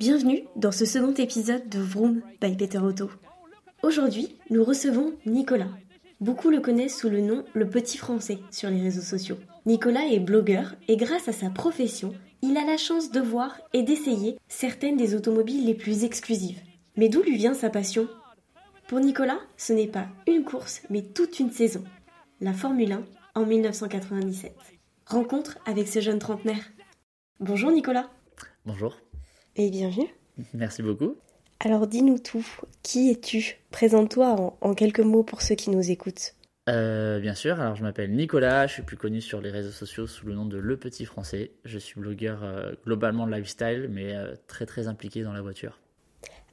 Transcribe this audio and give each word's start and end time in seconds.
Bienvenue 0.00 0.44
dans 0.56 0.72
ce 0.72 0.86
second 0.86 1.12
épisode 1.12 1.68
de 1.68 1.78
Vroom 1.78 2.22
by 2.40 2.56
Peter 2.56 2.78
Auto. 2.78 3.10
Aujourd'hui, 3.82 4.34
nous 4.48 4.64
recevons 4.64 5.12
Nicolas. 5.26 5.68
Beaucoup 6.22 6.48
le 6.48 6.60
connaissent 6.60 6.96
sous 6.96 7.10
le 7.10 7.20
nom 7.20 7.44
Le 7.52 7.68
Petit 7.68 7.98
Français 7.98 8.38
sur 8.50 8.70
les 8.70 8.80
réseaux 8.80 9.02
sociaux. 9.02 9.36
Nicolas 9.66 10.06
est 10.06 10.18
blogueur 10.18 10.74
et 10.88 10.96
grâce 10.96 11.28
à 11.28 11.34
sa 11.34 11.50
profession, 11.50 12.14
il 12.40 12.56
a 12.56 12.64
la 12.64 12.78
chance 12.78 13.10
de 13.10 13.20
voir 13.20 13.60
et 13.74 13.82
d'essayer 13.82 14.38
certaines 14.48 14.96
des 14.96 15.14
automobiles 15.14 15.66
les 15.66 15.74
plus 15.74 16.02
exclusives. 16.02 16.62
Mais 16.96 17.10
d'où 17.10 17.20
lui 17.20 17.36
vient 17.36 17.52
sa 17.52 17.68
passion? 17.68 18.08
Pour 18.88 19.00
Nicolas, 19.00 19.40
ce 19.58 19.74
n'est 19.74 19.86
pas 19.86 20.06
une 20.26 20.44
course, 20.44 20.80
mais 20.88 21.02
toute 21.02 21.40
une 21.40 21.52
saison. 21.52 21.84
La 22.40 22.54
Formule 22.54 22.92
1 22.92 23.04
en 23.34 23.44
1997. 23.44 24.56
Rencontre 25.04 25.58
avec 25.66 25.88
ce 25.88 26.00
jeune 26.00 26.20
trentenaire. 26.20 26.70
Bonjour 27.38 27.70
Nicolas. 27.70 28.08
Bonjour. 28.64 28.96
Et 29.62 29.68
bienvenue. 29.68 30.08
Merci 30.54 30.80
beaucoup. 30.80 31.16
Alors 31.58 31.86
dis-nous 31.86 32.18
tout. 32.18 32.46
Qui 32.82 33.10
es-tu? 33.10 33.58
Présente-toi 33.70 34.56
en, 34.58 34.74
quelques 34.74 35.00
mots 35.00 35.22
pour 35.22 35.42
ceux 35.42 35.54
qui 35.54 35.68
nous 35.68 35.90
écoutent. 35.90 36.34
Euh, 36.70 37.20
bien 37.20 37.34
sûr, 37.34 37.60
alors 37.60 37.76
je 37.76 37.82
m'appelle 37.82 38.10
Nicolas, 38.10 38.66
je 38.66 38.72
suis 38.72 38.82
plus 38.82 38.96
connu 38.96 39.20
sur 39.20 39.42
les 39.42 39.50
réseaux 39.50 39.70
sociaux 39.70 40.06
sous 40.06 40.24
le 40.24 40.32
nom 40.32 40.46
de 40.46 40.56
Le 40.56 40.78
Petit 40.78 41.04
Français. 41.04 41.50
Je 41.66 41.78
suis 41.78 42.00
blogueur 42.00 42.42
euh, 42.42 42.72
globalement 42.86 43.26
lifestyle, 43.26 43.90
mais 43.90 44.14
euh, 44.14 44.34
très 44.46 44.64
très 44.64 44.88
impliqué 44.88 45.22
dans 45.22 45.34
la 45.34 45.42
voiture. 45.42 45.78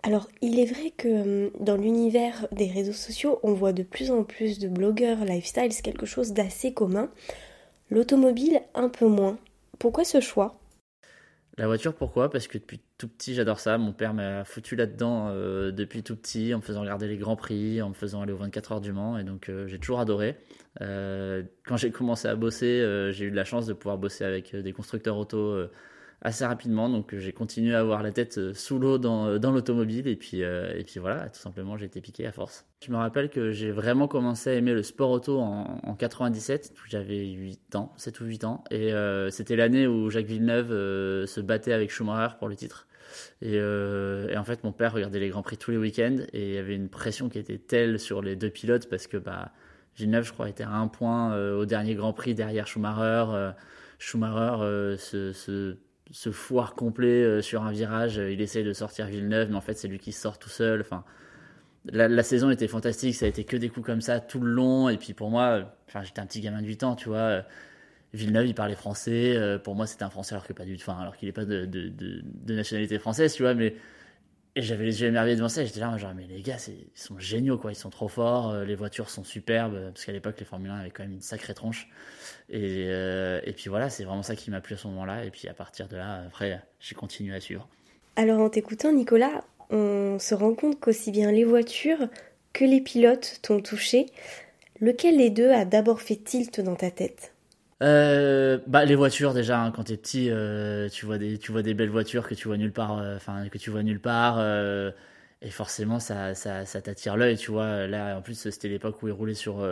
Alors, 0.04 0.28
il 0.42 0.60
est 0.60 0.66
vrai 0.66 0.92
que 0.92 1.50
dans 1.64 1.78
l'univers 1.78 2.46
des 2.52 2.68
réseaux 2.68 2.92
sociaux, 2.92 3.40
on 3.42 3.54
voit 3.54 3.72
de 3.72 3.84
plus 3.84 4.12
en 4.12 4.26
plus 4.26 4.60
de 4.60 4.68
blogueurs 4.68 5.24
lifestyle, 5.24 5.72
c'est 5.72 5.82
quelque 5.82 6.06
chose 6.06 6.34
d'assez 6.34 6.74
commun. 6.74 7.10
L'automobile, 7.90 8.60
un 8.76 8.90
peu 8.90 9.08
moins. 9.08 9.38
Pourquoi 9.80 10.04
ce 10.04 10.20
choix? 10.20 10.60
La 11.60 11.66
voiture, 11.66 11.96
pourquoi? 11.96 12.30
Parce 12.30 12.48
que 12.48 12.60
depuis 12.60 12.80
tout 13.00 13.08
petit, 13.08 13.34
j'adore 13.34 13.60
ça. 13.60 13.80
Mon 13.80 13.92
père 13.92 14.14
m'a 14.14 14.44
foutu 14.44 14.76
là-dedans 14.76 15.30
euh, 15.32 15.72
depuis 15.72 16.04
tout 16.04 16.16
petit, 16.16 16.54
en 16.54 16.58
me 16.58 16.62
faisant 16.62 16.82
regarder 16.82 17.08
les 17.08 17.18
Grands 17.18 17.36
Prix, 17.36 17.82
en 17.82 17.90
me 17.90 17.94
faisant 17.96 18.22
aller 18.22 18.32
aux 18.32 18.38
24 18.38 18.74
heures 18.74 18.82
du 18.82 18.94
Mans, 18.94 19.18
et 19.18 19.24
donc 19.24 19.50
euh, 19.50 19.66
j'ai 19.66 19.80
toujours 19.80 20.00
adoré. 20.00 20.38
Euh, 20.82 21.42
quand 21.66 21.76
j'ai 21.76 21.90
commencé 21.90 22.28
à 22.28 22.36
bosser, 22.36 22.84
j'ai 23.12 23.26
eu 23.26 23.32
de 23.32 23.36
la 23.36 23.44
chance 23.44 23.66
de 23.66 23.74
pouvoir 23.74 23.98
bosser 23.98 24.24
avec 24.24 24.56
des 24.56 24.72
constructeurs 24.72 25.18
auto 25.18 25.68
assez 26.22 26.46
rapidement. 26.46 26.90
Donc 26.90 27.16
j'ai 27.16 27.32
continué 27.32 27.76
à 27.76 27.80
avoir 27.80 28.04
la 28.04 28.12
tête 28.12 28.38
euh, 28.38 28.54
sous 28.54 28.80
l'eau 28.80 28.98
dans, 28.98 29.28
euh, 29.28 29.40
dans 29.40 29.52
l'automobile 29.52 30.08
et 30.08 30.16
puis, 30.16 30.44
euh, 30.44 30.74
et 30.76 30.84
puis 30.84 31.00
voilà, 31.00 31.30
tout 31.30 31.40
simplement 31.40 31.78
j'ai 31.78 31.86
été 31.86 32.02
piqué 32.02 32.26
à 32.26 32.32
force. 32.32 32.66
Je 32.86 32.92
me 32.92 32.98
rappelle 32.98 33.30
que 33.30 33.52
j'ai 33.52 33.72
vraiment 33.72 34.08
commencé 34.08 34.50
à 34.50 34.54
aimer 34.54 34.74
le 34.74 34.84
sport 34.84 35.12
auto 35.12 35.40
en, 35.40 35.80
en 35.84 35.96
97, 35.96 36.74
j'avais 36.88 37.26
8 37.26 37.76
ans, 37.76 37.94
7 37.98 38.20
ou 38.22 38.26
8 38.26 38.44
ans, 38.44 38.64
et 38.70 38.92
c'était 39.32 39.56
l'année 39.56 39.88
où 39.88 40.12
Jacques 40.12 40.28
Villeneuve 40.28 40.70
se 41.26 41.42
battait 41.42 41.74
avec 41.74 41.90
Schumacher 41.90 42.36
pour 42.38 42.48
le 42.48 42.56
titre. 42.56 42.88
Et, 43.42 43.60
en 43.60 44.44
fait, 44.44 44.64
mon 44.64 44.72
père 44.72 44.94
regardait 44.94 45.20
les 45.20 45.30
Grands 45.30 45.42
Prix 45.42 45.58
tous 45.58 45.72
les 45.72 45.78
week-ends 45.78 46.18
et 46.34 46.50
il 46.50 46.54
y 46.54 46.58
avait 46.60 46.76
une 46.76 46.90
pression 46.90 47.30
qui 47.30 47.40
était 47.40 47.58
telle 47.58 48.00
sur 48.00 48.22
les 48.22 48.36
deux 48.36 48.52
pilotes 48.52 48.88
parce 48.90 49.08
que 49.08 49.18
bah, 49.18 49.52
Villeneuve, 49.96 50.26
je 50.26 50.34
crois, 50.34 50.48
était 50.48 50.64
à 50.64 50.74
un 50.74 50.88
point 50.88 51.36
au 51.54 51.66
dernier 51.66 51.96
Grand 51.96 52.14
Prix 52.14 52.36
derrière 52.36 52.68
Schumacher. 52.68 53.54
Schumacher 53.98 54.98
se 55.00 55.78
ce 56.12 56.32
foire 56.32 56.76
complet 56.76 57.24
euh, 57.24 57.42
sur 57.42 57.64
un 57.64 57.72
virage. 57.72 58.20
Euh, 58.20 58.32
il 58.32 58.42
essaye 58.42 58.64
de 58.64 58.74
sortir 58.74 59.08
Villeneuve, 59.08 59.50
mais 59.50 59.56
en 59.56 59.62
fait, 59.62 59.76
c'est 59.76 59.88
lui 59.88 60.00
qui 60.00 60.12
sort 60.12 60.40
tout 60.40 60.50
seul. 60.50 60.82
Enfin, 60.82 61.04
la, 61.86 62.24
saison 62.24 62.50
était 62.50 62.68
fantastique. 62.68 63.16
Ça 63.16 63.26
a 63.26 63.30
été 63.30 63.44
que 63.44 63.58
des 63.58 63.70
coups 63.70 63.86
comme 63.86 64.02
ça 64.02 64.20
tout 64.20 64.40
le 64.40 64.52
long. 64.52 64.90
Et 64.90 64.98
puis 64.98 65.14
pour 65.14 65.30
moi, 65.30 65.74
enfin, 65.88 66.04
j'étais 66.04 66.20
un 66.20 66.26
petit 66.26 66.42
gamin 66.42 66.62
de 66.62 66.68
8 66.68 66.84
ans, 66.84 66.96
tu 66.96 67.10
vois. 67.10 67.44
Villeneuve, 68.14 68.48
il 68.48 68.56
parlait 68.56 68.76
français. 68.76 69.36
Euh, 69.36 69.60
pour 69.60 69.76
moi, 69.76 69.86
c'était 69.86 70.04
un 70.04 70.10
français 70.10 70.34
alors 70.34 70.46
pas 70.48 70.64
qu'il 70.64 71.28
n'est 71.28 71.34
pas 71.34 71.46
de, 71.46 71.66
de, 71.66 71.90
de, 71.90 72.54
nationalité 72.54 73.00
française, 73.00 73.34
tu 73.34 73.44
vois. 73.44 73.54
Mais 73.54 73.76
et 74.58 74.62
j'avais 74.64 74.86
les 74.86 75.02
yeux 75.02 75.08
émerveillés 75.08 75.36
devant 75.36 75.50
ça, 75.50 75.64
j'étais 75.64 75.80
là, 75.80 75.96
genre, 75.98 76.14
mais 76.16 76.26
les 76.26 76.42
gars, 76.42 76.58
ils 76.68 77.00
sont 77.00 77.20
géniaux, 77.20 77.60
quoi, 77.60 77.72
ils 77.72 77.76
sont 77.76 77.92
trop 77.92 78.08
forts, 78.08 78.50
euh, 78.50 78.66
les 78.66 78.74
voitures 78.74 79.12
sont 79.12 79.24
superbes, 79.24 79.92
parce 79.94 80.04
qu'à 80.04 80.12
l'époque, 80.12 80.40
les 80.40 80.46
Formule 80.46 80.72
1 80.72 80.80
avaient 80.80 80.90
quand 80.90 81.04
même 81.04 81.14
une 81.14 81.22
sacrée 81.22 81.54
tronche. 81.54 81.88
Et, 82.50 82.86
euh, 82.88 83.40
et 83.44 83.54
puis 83.54 83.70
voilà, 83.70 83.92
c'est 83.92 84.04
vraiment 84.04 84.24
ça 84.24 84.36
qui 84.36 84.50
m'a 84.50 84.60
plu 84.60 84.74
à 84.74 84.78
ce 84.80 84.88
moment-là, 84.88 85.26
et 85.26 85.30
puis 85.30 85.48
à 85.48 85.54
partir 85.54 85.88
de 85.88 85.96
là, 85.96 86.24
après, 86.26 86.60
j'ai 86.80 86.96
continué 86.96 87.36
à 87.36 87.40
suivre. 87.40 87.68
Alors 88.16 88.40
en 88.40 88.50
t'écoutant, 88.50 88.92
Nicolas, 88.92 89.44
on 89.70 90.18
se 90.20 90.34
rend 90.34 90.56
compte 90.56 90.80
qu'aussi 90.80 91.12
bien 91.12 91.32
les 91.32 91.44
voitures 91.44 92.08
que 92.52 92.66
les 92.66 92.82
pilotes 92.82 93.38
t'ont 93.44 93.62
touché. 93.62 94.08
Lequel 94.82 95.18
des 95.18 95.30
deux 95.30 95.52
a 95.52 95.66
d'abord 95.66 96.02
fait 96.02 96.16
tilt 96.16 96.62
dans 96.62 96.76
ta 96.76 96.90
tête? 96.90 97.32
Euh, 97.84 98.58
bah 98.66 98.86
les 98.86 98.96
voitures 98.96 99.34
déjà 99.34 99.62
hein, 99.62 99.72
quand 99.72 99.84
t'es 99.86 99.98
petit 99.98 100.30
euh, 100.32 100.90
tu 100.90 101.06
vois 101.06 101.20
des 101.20 101.38
tu 101.38 101.52
vois 101.52 101.62
des 101.62 101.76
belles 101.76 101.92
voitures 101.92 102.28
que 102.28 102.34
tu 102.34 102.48
vois 102.48 102.58
nulle 102.58 102.74
part 102.74 102.98
euh, 102.98 103.18
enfin 103.18 103.48
que 103.50 103.58
tu 103.60 103.70
vois 103.70 103.84
nulle 103.84 104.00
part 104.02 104.38
euh, 104.40 104.92
et 105.44 105.52
forcément 105.52 106.00
ça 106.00 106.34
ça, 106.34 106.66
ça 106.66 106.82
t'attire 106.82 107.18
l'œil 107.18 107.38
tu 107.38 107.52
vois. 107.52 107.86
Là 107.88 108.18
en 108.18 108.22
plus 108.24 108.50
c'était 108.50 108.68
l'époque 108.70 109.04
où 109.04 109.08
ils 109.08 109.12
roulaient 109.12 109.36
sur 109.36 109.64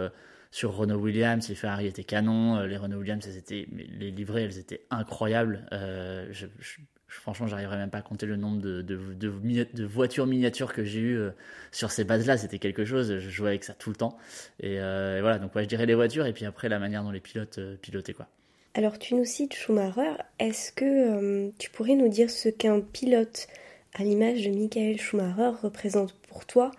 sur 0.51 0.75
Renault 0.75 0.99
Williams 0.99 1.49
les 1.49 1.55
Ferrari 1.55 1.87
étaient 1.87 2.03
canons 2.03 2.61
les 2.65 2.77
Renault 2.77 2.99
Williams 2.99 3.25
étaient 3.27 3.67
les 3.71 4.11
livrées 4.11 4.43
elles 4.43 4.59
étaient 4.59 4.85
incroyables. 4.91 5.65
Je, 5.71 6.45
je, 6.59 6.77
franchement, 7.07 7.47
j'arriverai 7.47 7.77
même 7.77 7.89
pas 7.89 7.99
à 7.99 8.01
compter 8.01 8.25
le 8.25 8.35
nombre 8.35 8.61
de, 8.61 8.81
de, 8.81 8.97
de, 9.13 9.85
voitures 9.85 10.25
miniatures 10.25 10.73
que 10.73 10.83
j'ai 10.83 10.99
eues 10.99 11.17
euh, 11.17 11.31
sur 11.71 11.91
ces 11.91 12.03
bases-là. 12.03 12.37
C'était 12.37 12.59
quelque 12.59 12.85
chose. 12.85 13.19
Je 13.19 13.29
jouais 13.29 13.49
avec 13.49 13.63
ça 13.63 13.73
tout 13.73 13.89
le 13.89 13.95
temps. 13.95 14.17
Et, 14.59 14.79
euh, 14.79 15.19
voilà, 15.21 15.39
donc 15.39 15.51
je 15.55 15.65
dirais 15.65 15.85
les 15.85 15.95
voitures 15.95 16.25
et 16.25 16.33
puis 16.33 16.45
après 16.45 16.69
la 16.69 16.79
manière 16.79 17.03
dont 17.03 17.11
les 17.11 17.19
pilotes 17.19 17.59
euh, 17.59 17.75
pilotaient. 17.81 18.13
Quoi. 18.13 18.27
Alors, 18.73 18.99
tu 18.99 19.15
nous 19.15 19.25
cites 19.25 19.53
Schumacher. 19.53 20.13
Est-ce 20.39 20.71
que 20.71 21.51
tu 21.57 21.69
pourrais 21.69 21.95
nous 21.95 22.09
dire 22.09 22.29
ce 22.29 22.49
qu'un 22.49 22.81
pilote 22.81 23.47
à 23.93 24.03
l'image 24.03 24.43
de 24.43 24.49
Michael 24.49 24.99
Schumacher 24.99 25.51
représente 25.61 26.13
pour 26.27 26.45
toi, 26.45 26.71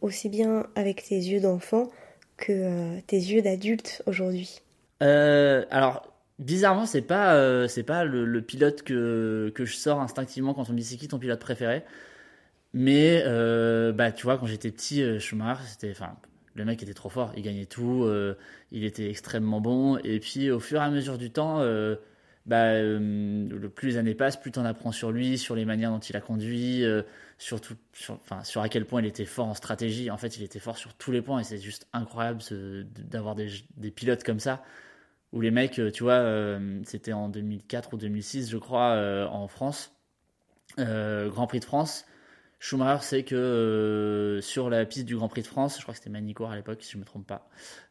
aussi 0.00 0.28
bien 0.28 0.66
avec 0.76 1.02
tes 1.02 1.16
yeux 1.16 1.40
d'enfant 1.40 1.90
que 2.36 3.00
tes 3.00 3.16
yeux 3.16 3.42
d'adulte 3.42 4.02
aujourd'hui? 4.06 4.60
Alors, 5.00 6.09
Bizarrement, 6.40 6.86
c'est 6.86 7.02
pas 7.02 7.34
euh, 7.34 7.68
c'est 7.68 7.82
pas 7.82 8.04
le, 8.04 8.40
pilote 8.40 8.82
que, 8.82 9.52
que 9.54 9.66
je 9.66 9.76
sors 9.76 10.00
instinctivement 10.00 10.54
quand 10.54 10.70
on 10.70 10.72
me 10.72 10.78
dit 10.78 10.84
c'est 10.84 10.96
qui 10.96 11.06
ton 11.06 11.18
pilote 11.18 11.38
préféré? 11.38 11.84
Mais 12.72 13.22
euh, 13.26 13.92
bah 13.92 14.10
tu 14.12 14.24
vois 14.24 14.38
quand 14.38 14.46
j'étais 14.46 14.70
petit, 14.70 15.02
euh, 15.02 15.18
Schumacher, 15.18 15.64
c'était 15.66 15.90
enfin 15.90 16.16
le 16.54 16.64
mec 16.64 16.82
était 16.82 16.94
trop 16.94 17.10
fort, 17.10 17.32
il 17.36 17.42
gagnait 17.42 17.66
tout, 17.66 18.08
il 18.72 18.84
était 18.84 19.10
extrêmement 19.10 19.60
bon. 19.60 19.98
Et 19.98 20.18
puis 20.20 20.50
au 20.50 20.60
fur 20.60 20.80
et 20.80 20.84
à 20.84 20.90
mesure 20.90 21.18
du 21.18 21.30
temps, 21.30 21.58
bah 22.46 22.80
le 22.82 23.68
plus 23.68 23.88
les 23.88 23.96
années 23.98 24.14
passent, 24.14 24.38
plus 24.38 24.50
tu 24.50 24.58
en 24.58 24.64
apprends 24.64 24.92
sur 24.92 25.12
lui, 25.12 25.38
sur 25.38 25.54
les 25.54 25.64
manières 25.64 25.90
dont 25.90 26.00
il 26.00 26.16
a 26.16 26.20
conduit, 26.20 26.84
surtout 27.38 27.74
sur, 27.92 28.14
enfin 28.14 28.42
sur 28.44 28.62
à 28.62 28.68
quel 28.68 28.86
point 28.86 29.00
il 29.02 29.06
était 29.06 29.26
fort 29.26 29.46
en 29.46 29.54
stratégie. 29.54 30.10
En 30.10 30.16
fait, 30.16 30.36
il 30.38 30.42
était 30.42 30.58
fort 30.58 30.76
sur 30.78 30.94
tous 30.94 31.12
les 31.12 31.22
points 31.22 31.40
et 31.40 31.44
c'est 31.44 31.58
juste 31.58 31.86
incroyable 31.92 32.40
d'avoir 33.10 33.34
des, 33.36 33.48
des 33.76 33.90
pilotes 33.90 34.24
comme 34.24 34.40
ça 34.40 34.62
où 35.32 35.40
les 35.40 35.50
mecs, 35.50 35.78
euh, 35.78 35.90
tu 35.90 36.02
vois, 36.02 36.14
euh, 36.14 36.80
c'était 36.84 37.12
en 37.12 37.28
2004 37.28 37.94
ou 37.94 37.96
2006, 37.96 38.50
je 38.50 38.56
crois, 38.56 38.92
euh, 38.94 39.26
en 39.26 39.48
France, 39.48 39.94
Grand 40.78 41.46
Prix 41.46 41.60
de 41.60 41.64
France. 41.64 42.04
Schumacher 42.58 43.02
sait 43.02 43.22
que 43.22 44.38
sur 44.42 44.68
la 44.68 44.84
piste 44.84 45.06
du 45.06 45.16
Grand 45.16 45.28
Prix 45.28 45.42
de 45.42 45.46
France, 45.46 45.76
je 45.76 45.82
crois 45.82 45.94
que 45.94 45.98
c'était 45.98 46.10
Manicourt 46.10 46.50
à 46.50 46.56
l'époque, 46.56 46.82
si 46.82 46.92
je 46.92 46.96
ne 46.96 47.00
me 47.00 47.06
trompe 47.06 47.26
pas, 47.26 47.48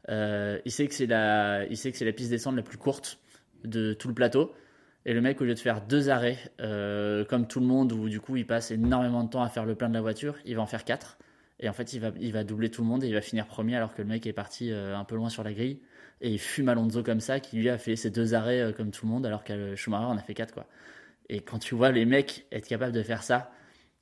il 0.08 0.72
sait 0.72 0.88
que 0.88 0.94
c'est 0.94 1.08
la, 1.08 1.66
la 1.66 2.12
piste 2.12 2.30
descente 2.30 2.56
la 2.56 2.62
plus 2.62 2.78
courte 2.78 3.20
de 3.64 3.94
tout 3.94 4.08
le 4.08 4.14
plateau. 4.14 4.54
Et 5.06 5.14
le 5.14 5.22
mec, 5.22 5.42
au 5.42 5.46
lieu 5.46 5.56
de 5.56 5.60
faire 5.60 5.82
deux 5.82 6.10
arrêts, 6.10 6.38
comme 6.60 7.48
tout 7.48 7.60
le 7.60 7.66
monde, 7.66 7.92
où 7.94 8.10
du 8.10 8.20
coup 8.20 8.38
il 8.38 8.46
passe 8.46 8.70
énormément 8.70 9.24
de 9.24 9.30
temps 9.30 9.42
à 9.42 9.50
faire 9.50 9.66
le 9.66 9.76
plein 9.76 9.90
de 9.90 9.96
la 9.96 10.02
voiture, 10.02 10.36
il 10.46 10.56
va 10.56 10.62
en 10.62 10.68
faire 10.68 10.86
quatre. 10.86 11.18
Et 11.60 11.68
en 11.68 11.74
fait, 11.74 11.94
il 11.94 12.00
va, 12.00 12.12
il 12.20 12.32
va 12.32 12.44
doubler 12.44 12.70
tout 12.70 12.82
le 12.82 12.88
monde 12.88 13.04
et 13.04 13.08
il 13.08 13.14
va 13.14 13.22
finir 13.22 13.48
premier 13.48 13.76
alors 13.76 13.94
que 13.94 14.02
le 14.04 14.08
mec 14.08 14.28
est 14.28 14.34
parti 14.34 14.72
un 14.72 15.04
peu 15.04 15.16
loin 15.16 15.30
sur 15.30 15.44
la 15.44 15.52
grille 15.52 15.82
et 16.22 16.32
il 16.32 16.40
fume 16.40 16.70
Alonso 16.70 17.04
comme 17.04 17.20
ça, 17.20 17.40
qui 17.40 17.58
lui 17.58 17.70
a 17.70 17.78
fait 17.78 17.96
ses 17.96 18.10
deux 18.10 18.34
arrêts 18.34 18.62
euh, 18.62 18.72
comme 18.72 18.92
tout 18.92 19.06
le 19.06 19.12
monde, 19.12 19.26
alors 19.26 19.44
que 19.44 19.76
Schumacher 19.76 20.06
en 20.06 20.18
a 20.18 20.22
fait 20.22 20.34
quatre, 20.34 20.54
quoi. 20.54 20.66
Et 21.30 21.42
quand 21.42 21.60
tu 21.60 21.76
vois 21.76 21.92
les 21.92 22.06
mecs 22.06 22.46
être 22.52 22.68
capables 22.68 22.94
de 22.94 23.04
faire 23.04 23.24
ça, 23.24 23.52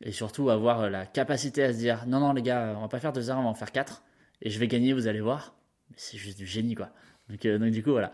et 0.01 0.12
surtout 0.12 0.50
avoir 0.50 0.81
euh, 0.81 0.89
la 0.89 1.06
capacité 1.06 1.63
à 1.63 1.74
se 1.74 1.77
dire 1.77 2.06
non, 2.07 2.19
non, 2.19 2.33
les 2.33 2.41
gars, 2.41 2.75
on 2.77 2.81
va 2.81 2.88
pas 2.88 3.00
faire 3.00 3.13
deux 3.13 3.30
arrêts, 3.30 3.39
on 3.39 3.44
va 3.44 3.50
en 3.50 3.56
faire 3.56 3.71
quatre, 3.71 4.03
et 4.41 4.50
je 4.50 4.59
vais 4.59 4.68
gagner, 4.68 4.94
vous 4.94 5.07
allez 5.07 5.21
voir, 5.21 5.56
c'est 5.95 6.18
juste 6.18 6.38
du 6.38 6.45
génie, 6.45 6.75
quoi. 6.75 6.89
Donc, 7.30 7.45
euh, 7.45 7.57
donc 7.57 7.71
du 7.71 7.83
coup, 7.83 7.91
voilà. 7.91 8.12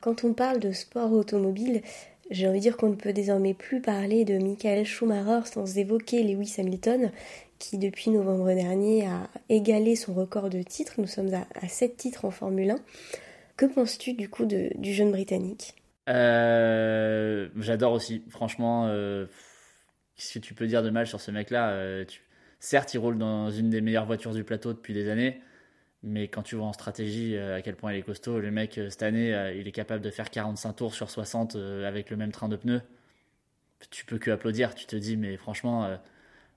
Quand 0.00 0.24
on 0.24 0.32
parle 0.32 0.60
de 0.60 0.72
sport 0.72 1.12
automobile, 1.12 1.82
j'ai 2.30 2.48
envie 2.48 2.58
de 2.58 2.62
dire 2.62 2.76
qu'on 2.76 2.90
ne 2.90 2.94
peut 2.94 3.12
désormais 3.12 3.54
plus 3.54 3.80
parler 3.80 4.24
de 4.24 4.38
Michael 4.38 4.84
Schumacher 4.84 5.46
sans 5.46 5.78
évoquer 5.78 6.22
Lewis 6.22 6.54
Hamilton, 6.58 7.10
qui 7.58 7.78
depuis 7.78 8.10
novembre 8.10 8.52
dernier 8.54 9.06
a 9.06 9.28
égalé 9.48 9.96
son 9.96 10.14
record 10.14 10.48
de 10.48 10.62
titres. 10.62 10.94
Nous 10.98 11.06
sommes 11.06 11.30
à, 11.34 11.68
7 11.68 11.96
titres 11.96 12.24
en 12.24 12.30
Formule 12.30 12.70
1. 12.70 12.76
Que 13.56 13.66
penses-tu 13.66 14.14
du 14.14 14.28
coup 14.28 14.46
du 14.46 14.94
jeune 14.94 15.10
Britannique? 15.10 15.74
Euh, 16.08 17.48
J'adore 17.56 17.92
aussi, 17.92 18.22
franchement. 18.28 18.86
Euh, 18.88 19.26
Qu'est-ce 20.16 20.34
que 20.34 20.38
tu 20.38 20.54
peux 20.54 20.66
dire 20.66 20.82
de 20.82 20.90
mal 20.90 21.06
sur 21.06 21.20
ce 21.20 21.30
mec-là? 21.30 21.70
Euh, 21.70 22.04
Certes, 22.58 22.92
il 22.92 22.98
roule 22.98 23.16
dans 23.16 23.50
une 23.50 23.70
des 23.70 23.80
meilleures 23.80 24.04
voitures 24.04 24.34
du 24.34 24.44
plateau 24.44 24.74
depuis 24.74 24.92
des 24.92 25.08
années, 25.08 25.40
mais 26.02 26.28
quand 26.28 26.42
tu 26.42 26.56
vois 26.56 26.66
en 26.66 26.72
stratégie 26.72 27.36
euh, 27.36 27.56
à 27.56 27.62
quel 27.62 27.76
point 27.76 27.92
il 27.92 27.98
est 27.98 28.02
costaud, 28.02 28.40
le 28.40 28.50
mec, 28.50 28.78
euh, 28.78 28.90
cette 28.90 29.02
année, 29.02 29.54
il 29.56 29.68
est 29.68 29.72
capable 29.72 30.02
de 30.02 30.10
faire 30.10 30.30
45 30.30 30.72
tours 30.74 30.94
sur 30.94 31.10
60 31.10 31.56
avec 31.56 32.10
le 32.10 32.16
même 32.16 32.32
train 32.32 32.48
de 32.48 32.56
pneus. 32.56 32.82
tu 33.90 34.04
peux 34.04 34.18
que 34.18 34.30
applaudir. 34.30 34.74
Tu 34.74 34.86
te 34.86 34.96
dis, 34.96 35.16
mais 35.16 35.36
franchement, 35.36 35.84
euh, 35.84 35.96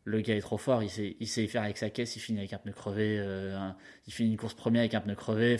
le 0.06 0.22
gars 0.22 0.36
est 0.36 0.42
trop 0.42 0.58
fort. 0.58 0.84
Il 0.84 0.90
sait, 0.90 1.16
il 1.20 1.28
sait 1.28 1.44
y 1.44 1.48
faire 1.48 1.64
avec 1.64 1.78
sa 1.78 1.90
caisse. 1.90 2.16
Il 2.16 2.20
finit 2.20 2.40
avec 2.40 2.54
un 2.54 2.58
pneu 2.58 2.74
crevé. 2.74 3.18
Euh, 3.20 3.70
il 4.08 4.14
finit 4.14 4.32
une 4.32 4.38
course 4.38 4.54
première 4.56 4.82
avec 4.82 4.94
un 4.94 5.02
pneu 5.02 5.16
crevé. 5.16 5.58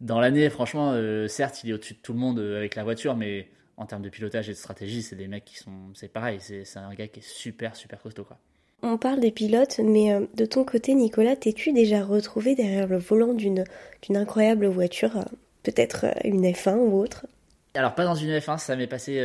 Dans 0.00 0.20
l'année, 0.20 0.50
franchement, 0.50 0.92
euh, 0.92 1.28
certes, 1.28 1.64
il 1.64 1.70
est 1.70 1.72
au-dessus 1.72 1.94
de 1.94 1.98
tout 2.00 2.12
le 2.12 2.18
monde 2.18 2.38
avec 2.38 2.74
la 2.74 2.84
voiture, 2.84 3.16
mais 3.16 3.50
en 3.76 3.86
termes 3.86 4.02
de 4.02 4.08
pilotage 4.08 4.48
et 4.48 4.52
de 4.52 4.58
stratégie, 4.58 5.02
c'est 5.02 5.16
des 5.16 5.28
mecs 5.28 5.44
qui 5.44 5.56
sont. 5.56 5.92
C'est 5.94 6.08
pareil. 6.08 6.38
C'est 6.40 6.76
un 6.76 6.94
gars 6.94 7.08
qui 7.08 7.20
est 7.20 7.22
super, 7.22 7.76
super 7.76 8.00
costaud, 8.02 8.24
quoi. 8.24 8.38
On 8.82 8.98
parle 8.98 9.20
des 9.20 9.30
pilotes, 9.30 9.80
mais 9.82 10.14
de 10.34 10.44
ton 10.44 10.64
côté, 10.64 10.94
Nicolas, 10.94 11.36
t'es-tu 11.36 11.72
déjà 11.72 12.04
retrouvé 12.04 12.54
derrière 12.54 12.86
le 12.86 12.98
volant 12.98 13.32
d'une 13.32 13.64
incroyable 14.10 14.66
voiture 14.66 15.24
Peut-être 15.62 16.06
une 16.22 16.44
F1 16.44 16.76
ou 16.76 16.98
autre? 16.98 17.26
Alors, 17.72 17.94
pas 17.94 18.04
dans 18.04 18.14
une 18.14 18.30
F1, 18.30 18.58
ça 18.58 18.76
m'est 18.76 18.86
passé 18.86 19.18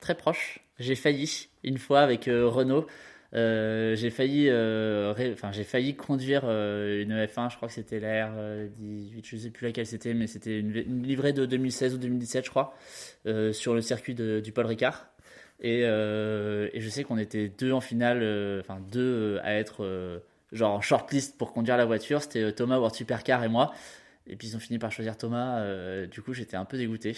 très 0.00 0.14
proche. 0.14 0.60
J'ai 0.78 0.94
failli 0.94 1.48
une 1.62 1.78
fois 1.78 2.00
avec 2.00 2.26
euh, 2.26 2.48
Renault. 2.48 2.86
Euh, 3.32 3.94
j'ai 3.94 4.10
failli, 4.10 4.48
euh, 4.48 5.14
conduire 5.96 6.44
une 6.44 7.12
F1, 7.26 7.50
je 7.50 7.56
crois 7.56 7.68
que 7.68 7.74
c'était 7.74 8.00
la 8.00 8.28
R18, 8.28 9.20
je 9.22 9.36
sais 9.36 9.50
plus 9.50 9.66
laquelle 9.66 9.86
c'était, 9.86 10.14
mais 10.14 10.26
c'était 10.26 10.58
une, 10.58 11.04
livrée 11.04 11.32
de 11.32 11.46
2016 11.46 11.94
ou 11.94 11.98
2017, 11.98 12.44
je 12.46 12.50
crois, 12.50 12.74
sur 13.52 13.74
le 13.74 13.82
circuit 13.82 14.14
du 14.14 14.50
Paul 14.52 14.66
Ricard. 14.66 15.09
Et, 15.60 15.80
et 15.80 16.80
je 16.80 16.88
sais 16.88 17.04
qu'on 17.04 17.18
était 17.18 17.48
deux 17.48 17.72
en 17.72 17.80
finale, 17.80 18.18
enfin 18.60 18.80
deux 18.90 19.38
à 19.42 19.54
être 19.54 20.22
genre 20.52 20.72
en 20.72 20.80
shortlist 20.80 21.36
pour 21.36 21.52
conduire 21.52 21.76
la 21.76 21.84
voiture. 21.84 22.22
C'était 22.22 22.52
Thomas 22.52 22.78
World 22.78 22.94
Supercar 22.94 23.44
et 23.44 23.48
moi. 23.48 23.72
Et 24.26 24.36
puis 24.36 24.48
ils 24.48 24.56
ont 24.56 24.60
fini 24.60 24.78
par 24.78 24.90
choisir 24.90 25.18
Thomas. 25.18 25.62
du 26.06 26.22
coup, 26.22 26.32
j'étais 26.32 26.56
un 26.56 26.64
peu 26.64 26.78
dégoûté. 26.78 27.14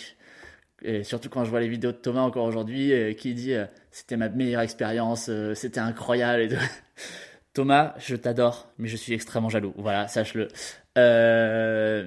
Et 0.84 1.04
surtout 1.04 1.28
quand 1.28 1.44
je 1.44 1.50
vois 1.50 1.60
les 1.60 1.68
vidéos 1.68 1.92
de 1.92 1.96
Thomas 1.96 2.22
encore 2.22 2.44
aujourd'hui, 2.44 2.92
euh, 2.92 3.12
qui 3.12 3.34
dit 3.34 3.54
euh, 3.54 3.66
c'était 3.90 4.16
ma 4.16 4.28
meilleure 4.28 4.62
expérience, 4.62 5.28
euh, 5.28 5.54
c'était 5.54 5.80
incroyable. 5.80 6.58
Thomas, 7.54 7.94
je 7.98 8.16
t'adore, 8.16 8.72
mais 8.78 8.88
je 8.88 8.96
suis 8.96 9.12
extrêmement 9.12 9.50
jaloux. 9.50 9.74
Voilà, 9.76 10.08
sache-le. 10.08 10.48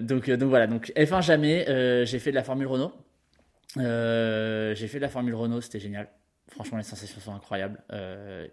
donc, 0.01 0.29
donc 0.29 0.49
voilà, 0.49 0.67
donc 0.67 0.91
F1 0.95 1.21
jamais. 1.21 1.65
j'ai 2.05 2.19
fait 2.19 2.31
de 2.31 2.35
la 2.35 2.43
Formule 2.43 2.67
Renault. 2.67 2.93
j'ai 3.75 4.87
fait 4.87 4.97
de 4.97 5.03
la 5.03 5.09
Formule 5.09 5.35
Renault, 5.35 5.61
c'était 5.61 5.79
génial. 5.79 6.07
Franchement, 6.55 6.77
les 6.77 6.83
sensations 6.83 7.21
sont 7.21 7.35
incroyables. 7.35 7.81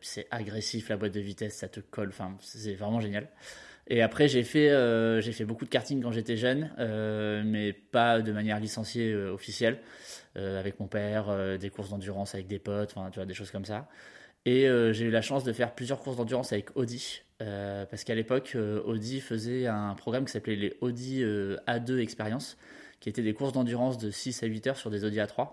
c'est 0.00 0.26
agressif, 0.31 0.88
la 0.88 0.96
boîte 0.96 1.12
de 1.12 1.20
vitesse, 1.20 1.54
ça 1.54 1.69
te 1.69 1.81
colle. 1.81 2.10
Enfin, 2.10 2.37
c'est 2.40 2.75
vraiment 2.75 3.00
génial. 3.00 3.28
Et 3.88 4.00
après, 4.00 4.28
j'ai 4.28 4.44
fait, 4.44 4.70
euh, 4.70 5.20
fait 5.20 5.44
beaucoup 5.44 5.64
de 5.64 5.70
karting 5.70 6.02
quand 6.02 6.12
j'étais 6.12 6.37
jeune, 6.37 6.70
euh, 6.78 7.43
mais 7.44 7.72
pas 7.72 8.22
de 8.22 8.32
manière 8.32 8.60
licenciée 8.60 9.12
euh, 9.12 9.32
officielle, 9.32 9.81
avec 10.34 10.81
mon 10.81 10.87
père, 10.87 11.58
des 11.58 11.69
courses 11.69 11.90
d'endurance 11.90 12.34
avec 12.34 12.46
des 12.46 12.58
potes, 12.58 12.94
tu 12.94 13.16
vois, 13.16 13.26
des 13.26 13.34
choses 13.34 13.50
comme 13.50 13.66
ça. 13.66 13.87
Et 14.46 14.62
j'ai 14.93 15.04
eu 15.04 15.10
la 15.10 15.20
chance 15.20 15.44
de 15.44 15.52
faire 15.52 15.75
plusieurs 15.75 16.00
courses 16.00 16.16
d'endurance 16.16 16.54
avec 16.54 16.75
Audi, 16.75 17.20
parce 17.38 18.02
qu'à 18.04 18.14
l'époque, 18.14 18.56
Audi 18.87 19.20
faisait 19.20 19.66
un 19.66 19.94
programme 19.94 20.25
qui 20.25 20.32
s'appelait 20.32 20.56
les 20.56 20.75
Audi 20.81 21.22
A2 21.22 21.99
Experience, 21.99 22.56
qui 22.99 23.10
étaient 23.10 23.22
des 23.22 23.34
courses 23.34 23.52
d'endurance 23.52 23.99
de 23.99 24.10
6 24.10 24.43
à 24.43 24.46
8 24.46 24.69
heures 24.69 24.76
sur 24.78 24.88
des 24.88 25.04
Audi 25.04 25.19
A3. 25.19 25.49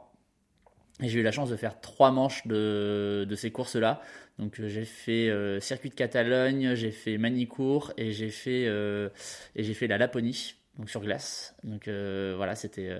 J'ai 1.02 1.20
eu 1.20 1.24
la 1.24 1.32
chance 1.32 1.50
de 1.50 1.56
faire 1.56 1.80
trois 1.80 2.12
manches 2.12 2.46
de, 2.46 3.34
ces 3.36 3.52
courses-là. 3.52 4.02
Donc 4.38 4.60
euh, 4.60 4.68
j'ai 4.68 4.86
fait 4.86 5.30
euh, 5.30 5.60
circuit 5.60 5.90
de 5.90 5.96
Catalogne, 5.96 6.76
j'ai 6.76 6.92
fait 6.92 7.18
Manicourt 7.18 7.94
et 7.98 8.12
j'ai 8.12 8.30
fait 8.30 8.66
euh, 8.68 9.10
la 9.56 9.98
Laponie, 9.98 10.56
donc 10.78 10.90
sur 10.90 11.02
glace. 11.02 11.56
Donc 11.64 11.88
voilà, 11.88 12.56
c'était 12.56 12.92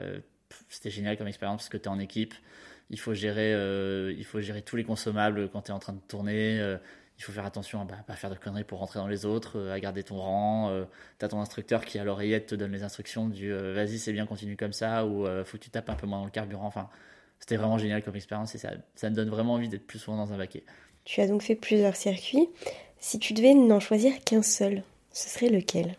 c'était 0.70 0.90
génial 0.90 1.18
comme 1.18 1.28
expérience 1.28 1.62
parce 1.62 1.70
que 1.70 1.78
tu 1.78 1.86
es 1.86 1.88
en 1.90 2.00
équipe. 2.00 2.34
Il 2.90 3.00
faut 3.00 3.14
gérer 3.14 3.52
il 4.18 4.26
faut 4.26 4.40
gérer 4.40 4.62
tous 4.62 4.76
les 4.78 4.86
consommables 4.86 5.50
quand 5.50 5.64
tu 5.64 5.72
es 5.72 5.74
en 5.74 5.80
train 5.80 5.94
de 5.94 6.02
tourner. 6.08 6.58
il 7.18 7.24
faut 7.24 7.34
faire 7.34 7.46
attention 7.46 7.82
à 7.82 7.86
bah, 7.86 7.98
pas 8.08 8.16
faire 8.16 8.30
de 8.30 8.36
conneries 8.36 8.64
pour 8.64 8.80
rentrer 8.80 9.00
dans 9.00 9.08
les 9.08 9.26
autres, 9.26 9.70
à 9.70 9.80
garder 9.80 10.04
ton 10.04 10.18
rang. 10.18 10.86
tu 11.20 11.26
as 11.26 11.28
ton 11.28 11.42
instructeur 11.42 11.84
qui 11.84 12.00
à 12.00 12.06
l'oreillette 12.06 12.48
te 12.48 12.56
donne 12.56 12.72
les 12.72 12.84
instructions 12.84 13.28
du 13.28 13.54
vas-y 13.54 14.00
c'est 14.00 14.14
bien 14.14 14.26
continue 14.26 14.56
comme 14.58 14.74
ça 14.74 15.06
ou 15.06 15.26
faut 15.44 15.58
que 15.58 15.64
tu 15.64 15.70
tapes 15.70 15.90
un 15.90 15.96
peu 15.96 16.08
moins 16.08 16.20
dans 16.20 16.26
le 16.26 16.32
carburant. 16.32 16.68
Enfin 16.68 16.90
c'était 17.40 17.56
vraiment 17.56 17.78
génial 17.78 18.04
comme 18.04 18.16
expérience 18.16 18.54
et 18.56 18.58
ça, 18.58 18.72
ça 18.96 19.10
me 19.10 19.16
donne 19.16 19.30
vraiment 19.30 19.54
envie 19.54 19.70
d'être 19.70 19.88
plus 19.88 20.00
souvent 20.00 20.18
dans 20.18 20.34
un 20.34 20.38
baquet. 20.38 20.64
Tu 21.06 21.22
as 21.22 21.28
donc 21.28 21.42
fait 21.42 21.56
plusieurs 21.56 21.96
circuits. 21.96 22.50
Si 23.00 23.18
tu 23.18 23.34
devais 23.34 23.54
n'en 23.54 23.80
choisir 23.80 24.14
qu'un 24.24 24.44
seul, 24.44 24.84
ce 25.12 25.30
serait 25.30 25.50
lequel? 25.50 25.96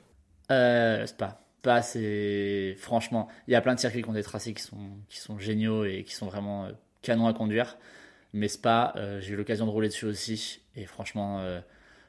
Euh, 0.51 1.07
Spa. 1.07 1.41
Spa, 1.61 1.83
c'est. 1.83 2.75
Franchement, 2.79 3.29
il 3.47 3.53
y 3.53 3.55
a 3.55 3.61
plein 3.61 3.75
de 3.75 3.81
circuits 3.81 4.03
qui 4.03 4.09
ont 4.09 4.15
des 4.15 4.23
tracés 4.23 4.55
qui 4.55 4.63
sont, 4.63 4.79
qui 5.09 5.19
sont 5.19 5.39
géniaux 5.39 5.85
et 5.85 6.05
qui 6.05 6.15
sont 6.15 6.27
vraiment 6.27 6.67
euh, 6.67 6.73
canons 7.03 7.27
à 7.27 7.35
conduire. 7.35 7.77
Mais 8.33 8.49
Spa, 8.49 8.95
euh, 8.97 9.21
j'ai 9.21 9.33
eu 9.33 9.37
l'occasion 9.37 9.67
de 9.67 9.71
rouler 9.71 9.89
dessus 9.89 10.07
aussi. 10.07 10.61
Et 10.77 10.87
franchement, 10.87 11.41
euh, 11.41 11.61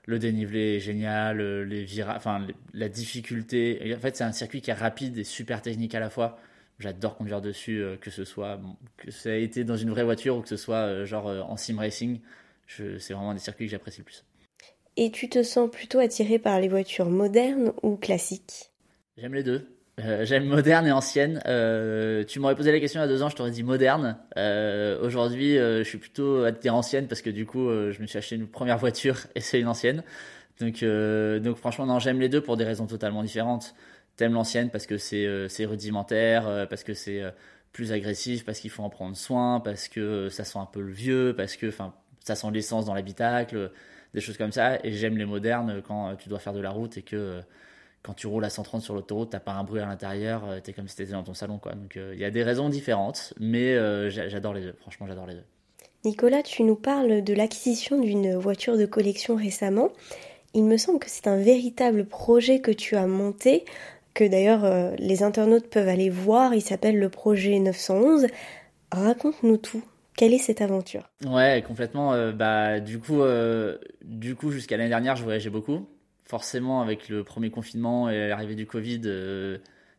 le 0.05 0.19
dénivelé 0.19 0.75
est 0.75 0.79
génial, 0.79 1.41
les 1.63 1.83
virages, 1.83 2.17
enfin, 2.17 2.45
la 2.73 2.89
difficulté. 2.89 3.93
en 3.95 3.99
fait, 3.99 4.15
c'est 4.15 4.23
un 4.23 4.31
circuit 4.31 4.61
qui 4.61 4.71
est 4.71 4.75
rapide 4.75 5.17
et 5.17 5.23
super 5.23 5.61
technique 5.61 5.95
à 5.95 5.99
la 5.99 6.09
fois. 6.09 6.37
J'adore 6.79 7.15
conduire 7.15 7.41
dessus, 7.41 7.81
euh, 7.81 7.95
que 7.95 8.09
ce 8.09 8.25
soit 8.25 8.59
que 8.97 9.11
ça 9.11 9.29
ait 9.31 9.43
été 9.43 9.63
dans 9.63 9.77
une 9.77 9.91
vraie 9.91 10.03
voiture 10.03 10.37
ou 10.37 10.41
que 10.41 10.49
ce 10.49 10.57
soit 10.57 10.77
euh, 10.77 11.05
genre 11.05 11.27
euh, 11.27 11.41
en 11.41 11.55
sim 11.55 11.77
racing. 11.77 12.19
C'est 12.67 13.13
vraiment 13.13 13.33
des 13.33 13.39
circuits 13.39 13.65
que 13.65 13.71
j'apprécie 13.71 13.99
le 13.99 14.05
plus. 14.05 14.23
Et 14.95 15.11
tu 15.11 15.29
te 15.29 15.43
sens 15.43 15.69
plutôt 15.69 15.99
attiré 15.99 16.39
par 16.39 16.59
les 16.59 16.69
voitures 16.69 17.09
modernes 17.09 17.73
ou 17.83 17.97
classiques? 17.97 18.71
J'aime 19.17 19.33
les 19.33 19.43
deux. 19.43 19.67
J'aime 19.97 20.45
moderne 20.45 20.87
et 20.87 20.91
ancienne. 20.91 21.41
tu 22.27 22.39
m'aurais 22.39 22.55
posé 22.55 22.71
la 22.71 22.79
question 22.79 23.01
il 23.01 23.03
y 23.03 23.05
a 23.05 23.09
deux 23.09 23.21
ans, 23.21 23.29
je 23.29 23.35
t'aurais 23.35 23.51
dit 23.51 23.61
moderne. 23.61 24.17
Aujourd'hui, 25.01 25.55
je 25.57 25.83
suis 25.83 25.97
plutôt 25.97 26.45
à 26.45 26.51
dire 26.51 26.73
ancienne 26.73 27.07
parce 27.07 27.21
que 27.21 27.29
du 27.29 27.45
coup, 27.45 27.67
je 27.67 28.01
me 28.01 28.07
suis 28.07 28.17
acheté 28.17 28.35
une 28.35 28.47
première 28.47 28.77
voiture 28.77 29.17
et 29.35 29.41
c'est 29.41 29.59
une 29.59 29.67
ancienne. 29.67 30.01
Donc, 30.61 30.81
donc 30.81 31.57
franchement, 31.57 31.85
non, 31.85 31.99
j'aime 31.99 32.21
les 32.21 32.29
deux 32.29 32.41
pour 32.41 32.55
des 32.55 32.63
raisons 32.63 32.87
totalement 32.87 33.21
différentes 33.21 33.75
t'aimes 34.17 34.33
l'ancienne 34.33 34.69
parce 34.69 34.85
que 34.85 34.97
c'est 34.97 35.25
euh, 35.25 35.47
rudimentaire, 35.61 36.47
euh, 36.47 36.65
parce 36.65 36.83
que 36.83 36.93
c'est 36.93 37.21
euh, 37.21 37.31
plus 37.71 37.91
agressif, 37.91 38.45
parce 38.45 38.59
qu'il 38.59 38.69
faut 38.69 38.83
en 38.83 38.89
prendre 38.89 39.15
soin, 39.15 39.59
parce 39.59 39.87
que 39.87 40.29
ça 40.29 40.43
sent 40.43 40.59
un 40.59 40.65
peu 40.65 40.81
le 40.81 40.91
vieux, 40.91 41.33
parce 41.35 41.55
que 41.55 41.71
ça 42.23 42.35
sent 42.35 42.47
l'essence 42.51 42.85
dans 42.85 42.93
l'habitacle, 42.93 43.71
des 44.13 44.21
choses 44.21 44.37
comme 44.37 44.51
ça. 44.51 44.83
Et 44.83 44.91
j'aime 44.91 45.17
les 45.17 45.25
modernes 45.25 45.81
quand 45.87 46.15
tu 46.15 46.29
dois 46.29 46.39
faire 46.39 46.53
de 46.53 46.59
la 46.59 46.71
route 46.71 46.97
et 46.97 47.01
que 47.01 47.41
quand 48.03 48.13
tu 48.13 48.27
roules 48.27 48.43
à 48.43 48.49
130 48.49 48.81
sur 48.81 48.93
l'autoroute, 48.93 49.29
t'as 49.29 49.39
pas 49.39 49.53
un 49.53 49.63
bruit 49.63 49.79
à 49.79 49.85
l'intérieur, 49.85 50.43
t'es 50.63 50.73
comme 50.73 50.87
si 50.87 50.97
t'étais 50.97 51.13
dans 51.13 51.23
ton 51.23 51.33
salon. 51.33 51.59
Quoi. 51.59 51.73
Donc 51.73 51.95
il 51.95 52.19
y 52.19 52.25
a 52.25 52.31
des 52.31 52.43
raisons 52.43 52.67
différentes, 52.67 53.33
mais 53.39 54.09
j'adore 54.09 54.53
les 54.53 54.61
deux. 54.61 54.75
Franchement, 54.81 55.07
j'adore 55.07 55.27
les 55.27 55.35
deux. 55.35 55.45
Nicolas, 56.03 56.41
tu 56.41 56.63
nous 56.63 56.75
parles 56.75 57.23
de 57.23 57.33
l'acquisition 57.33 58.01
d'une 58.01 58.35
voiture 58.35 58.75
de 58.75 58.85
collection 58.85 59.35
récemment. 59.35 59.91
Il 60.53 60.65
me 60.65 60.75
semble 60.75 60.99
que 60.99 61.09
c'est 61.09 61.27
un 61.27 61.37
véritable 61.37 62.05
projet 62.05 62.59
que 62.59 62.71
tu 62.71 62.95
as 62.95 63.07
monté 63.07 63.63
que 64.13 64.23
d'ailleurs 64.23 64.65
euh, 64.65 64.95
les 64.97 65.23
internautes 65.23 65.69
peuvent 65.69 65.87
aller 65.87 66.09
voir. 66.09 66.53
Il 66.53 66.61
s'appelle 66.61 66.99
le 66.99 67.09
projet 67.09 67.59
911. 67.59 68.27
Raconte-nous 68.91 69.57
tout. 69.57 69.83
Quelle 70.17 70.33
est 70.33 70.39
cette 70.39 70.61
aventure? 70.61 71.09
Ouais, 71.25 71.63
complètement. 71.65 72.13
Euh, 72.13 72.31
bah, 72.31 72.79
du 72.79 72.99
coup, 72.99 73.21
euh, 73.21 73.77
du 74.03 74.35
coup, 74.35 74.51
jusqu'à 74.51 74.77
l'année 74.77 74.89
dernière, 74.89 75.15
je 75.15 75.23
voyageais 75.23 75.49
beaucoup. 75.49 75.87
Forcément, 76.23 76.81
avec 76.81 77.09
le 77.09 77.23
premier 77.23 77.49
confinement 77.49 78.09
et 78.09 78.29
l'arrivée 78.29 78.55
du 78.55 78.65
Covid, 78.65 79.01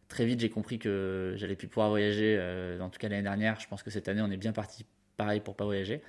très 0.08 0.24
vite, 0.24 0.40
j'ai 0.40 0.48
compris 0.48 0.78
que 0.78 1.34
j'allais 1.36 1.56
plus 1.56 1.68
pouvoir 1.68 1.90
voyager. 1.90 2.40
en 2.80 2.88
tout 2.88 2.98
cas, 2.98 3.10
l'année 3.10 3.22
dernière, 3.22 3.60
je 3.60 3.68
pense 3.68 3.82
que 3.82 3.90
cette 3.90 4.08
année, 4.08 4.22
on 4.22 4.30
est 4.30 4.38
bien 4.38 4.52
parti 4.52 4.86
pareil 5.18 5.40
pour 5.40 5.56
pas 5.56 5.66
voyager. 5.66 6.00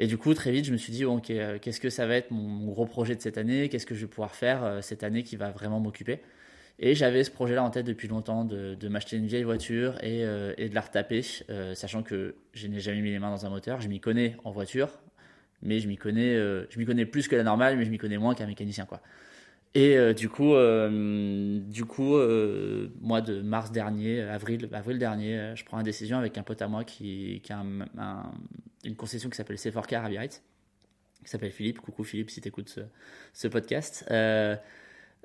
Et 0.00 0.08
du 0.08 0.18
coup, 0.18 0.34
très 0.34 0.50
vite, 0.50 0.64
je 0.64 0.72
me 0.72 0.76
suis 0.76 0.92
dit, 0.92 1.04
ok, 1.04 1.32
qu'est-ce 1.60 1.78
que 1.78 1.88
ça 1.88 2.04
va 2.08 2.16
être 2.16 2.32
mon 2.32 2.66
gros 2.66 2.86
projet 2.86 3.14
de 3.14 3.20
cette 3.20 3.38
année? 3.38 3.68
Qu'est-ce 3.68 3.86
que 3.86 3.94
je 3.94 4.00
vais 4.00 4.10
pouvoir 4.10 4.34
faire 4.34 4.78
cette 4.82 5.04
année 5.04 5.22
qui 5.22 5.36
va 5.36 5.50
vraiment 5.50 5.78
m'occuper? 5.78 6.18
Et 6.78 6.94
j'avais 6.94 7.22
ce 7.22 7.30
projet-là 7.30 7.62
en 7.62 7.70
tête 7.70 7.86
depuis 7.86 8.08
longtemps 8.08 8.44
de, 8.44 8.74
de 8.74 8.88
m'acheter 8.88 9.16
une 9.16 9.26
vieille 9.26 9.44
voiture 9.44 9.96
et, 10.02 10.24
euh, 10.24 10.54
et 10.58 10.68
de 10.68 10.74
la 10.74 10.80
retaper, 10.80 11.24
euh, 11.48 11.74
sachant 11.74 12.02
que 12.02 12.34
je 12.52 12.66
n'ai 12.66 12.80
jamais 12.80 13.00
mis 13.00 13.10
les 13.10 13.20
mains 13.20 13.30
dans 13.30 13.46
un 13.46 13.50
moteur. 13.50 13.80
Je 13.80 13.88
m'y 13.88 14.00
connais 14.00 14.36
en 14.42 14.50
voiture, 14.50 14.88
mais 15.62 15.78
je 15.78 15.86
m'y 15.86 15.96
connais, 15.96 16.34
euh, 16.34 16.66
je 16.70 16.78
m'y 16.78 16.84
connais 16.84 17.06
plus 17.06 17.28
que 17.28 17.36
la 17.36 17.44
normale, 17.44 17.76
mais 17.76 17.84
je 17.84 17.90
m'y 17.90 17.98
connais 17.98 18.18
moins 18.18 18.34
qu'un 18.34 18.46
mécanicien, 18.46 18.86
quoi. 18.86 19.00
Et 19.76 20.14
du 20.14 20.28
coup, 20.28 20.54
du 20.54 21.84
coup, 21.84 22.16
mois 23.00 23.20
de 23.20 23.42
mars 23.42 23.72
dernier, 23.72 24.20
avril, 24.20 24.68
avril 24.72 25.00
dernier, 25.00 25.50
je 25.56 25.64
prends 25.64 25.78
une 25.78 25.84
décision 25.84 26.16
avec 26.16 26.38
un 26.38 26.44
pote 26.44 26.62
à 26.62 26.68
moi 26.68 26.84
qui, 26.84 27.40
qui 27.42 27.52
a 27.52 27.60
une 28.84 28.94
concession 28.94 29.28
qui 29.28 29.36
s'appelle 29.36 29.56
C4Car 29.56 30.04
à 30.04 30.08
Biarritz, 30.08 30.44
qui 31.24 31.28
s'appelle 31.28 31.50
Philippe. 31.50 31.80
Coucou 31.80 32.04
Philippe, 32.04 32.30
si 32.30 32.40
tu 32.40 32.46
écoutes 32.46 32.68
ce, 32.68 32.82
ce 33.32 33.48
podcast. 33.48 34.04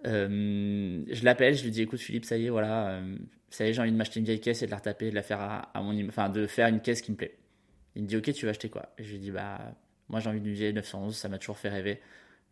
Euh, 0.06 1.04
je 1.10 1.26
l'appelle, 1.26 1.56
je 1.56 1.64
lui 1.64 1.72
dis 1.72 1.82
écoute 1.82 2.00
Philippe, 2.00 2.26
ça 2.26 2.38
y 2.38 2.46
est, 2.46 2.50
voilà, 2.50 2.90
euh, 2.90 3.16
ça 3.50 3.66
y 3.66 3.70
est, 3.70 3.74
j'ai 3.74 3.82
envie 3.82 3.92
de 3.92 3.98
m'acheter 3.98 4.20
une 4.20 4.26
vieille 4.26 4.40
caisse 4.40 4.62
et 4.62 4.66
de 4.66 4.72
la 4.72 4.78
retaper, 4.78 5.10
de 5.10 5.16
la 5.16 5.24
faire 5.24 5.42
à, 5.42 5.82
mon, 5.82 6.08
enfin 6.08 6.30
de 6.30 6.48
faire 6.48 6.68
une 6.68 6.82
caisse 6.82 7.02
qui 7.02 7.12
me 7.12 7.18
plaît. 7.18 7.38
Il 7.96 8.04
me 8.04 8.08
dit 8.08 8.18
ok, 8.18 8.32
tu 8.34 8.46
vas 8.46 8.52
acheter 8.52 8.70
quoi? 8.70 8.94
Je 8.98 9.12
lui 9.12 9.20
dis 9.20 9.32
bah 9.32 9.60
moi 10.08 10.20
j'ai 10.20 10.30
envie 10.30 10.42
d'une 10.42 10.54
vieille 10.54 10.74
911, 10.74 11.16
ça 11.16 11.30
m'a 11.30 11.38
toujours 11.38 11.58
fait 11.58 11.70
rêver. 11.70 12.00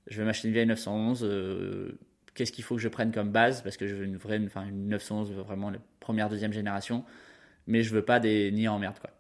Je 0.08 0.20
vais 0.20 0.26
m'acheter 0.26 0.48
une 0.48 0.54
vieille 0.54 0.66
911. 0.68 1.24
Euh, 1.24 2.00
qu'est-ce 2.34 2.52
qu'il 2.52 2.64
faut 2.64 2.76
que 2.76 2.82
je 2.82 2.90
prenne 2.90 3.12
comme 3.12 3.32
base? 3.32 3.62
Parce 3.62 3.78
que 3.78 3.88
je 3.88 3.96
veux 3.96 4.06
une 4.06 4.18
vraie, 4.18 4.40
enfin 4.46 4.66
une 4.68 4.90
911 4.90 5.32
vraiment 5.32 5.70
la 5.70 5.80
première, 6.00 6.30
deuxième 6.30 6.54
génération, 6.54 7.04
mais 7.68 7.84
je 7.84 7.94
veux 7.94 8.04
pas 8.04 8.20
des 8.20 8.52
nids 8.52 8.68
en 8.68 8.80
merde 8.80 9.00
quoi. 9.00 9.12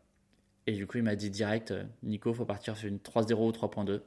Et 0.67 0.73
du 0.73 0.85
coup, 0.85 0.97
il 0.97 1.03
m'a 1.03 1.15
dit 1.15 1.29
direct, 1.29 1.73
Nico, 2.03 2.33
faut 2.33 2.45
partir 2.45 2.75
sur 2.75 2.89
une 2.89 2.97
3.0 2.97 3.33
ou 3.35 3.51
3.2. 3.51 4.01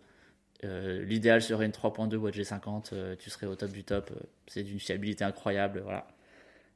L'idéal 0.62 1.43
serait 1.43 1.67
une 1.67 1.73
3.2 1.73 2.17
Watch 2.17 2.37
G50, 2.37 3.17
tu 3.17 3.31
serais 3.31 3.47
au 3.47 3.55
top 3.55 3.71
du 3.71 3.85
top. 3.85 4.11
c'est 4.47 4.62
d'une 4.62 4.81
fiabilité 4.81 5.25
incroyable, 5.25 5.81
voilà. 5.83 6.07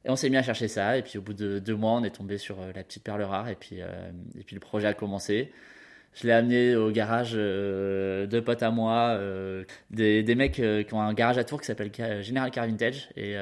Et 0.05 0.09
on 0.09 0.15
s'est 0.15 0.29
mis 0.29 0.37
à 0.37 0.43
chercher 0.43 0.67
ça. 0.67 0.97
Et 0.97 1.01
puis 1.01 1.17
au 1.17 1.21
bout 1.21 1.33
de 1.33 1.59
deux 1.59 1.75
mois, 1.75 1.93
on 1.93 2.03
est 2.03 2.15
tombé 2.15 2.37
sur 2.37 2.57
la 2.59 2.83
petite 2.83 3.03
perle 3.03 3.21
rare. 3.23 3.49
Et 3.49 3.55
puis, 3.55 3.79
et 3.79 4.43
puis 4.43 4.55
le 4.55 4.59
projet 4.59 4.87
a 4.87 4.93
commencé. 4.93 5.51
Je 6.15 6.27
l'ai 6.27 6.33
amené 6.33 6.75
au 6.77 6.91
garage 6.91 7.33
euh, 7.35 8.25
de 8.25 8.39
potes 8.39 8.63
à 8.63 8.71
moi, 8.71 9.17
euh, 9.19 9.65
des, 9.91 10.23
mecs 10.35 10.59
euh, 10.59 10.83
qui 10.83 10.93
ont 10.93 11.01
un 11.01 11.13
garage 11.13 11.37
à 11.37 11.43
Tours 11.43 11.59
qui 11.59 11.67
s'appelle 11.67 11.91
General 12.23 12.49
Car 12.51 12.67
Vintage. 12.67 13.09
Et, 13.17 13.35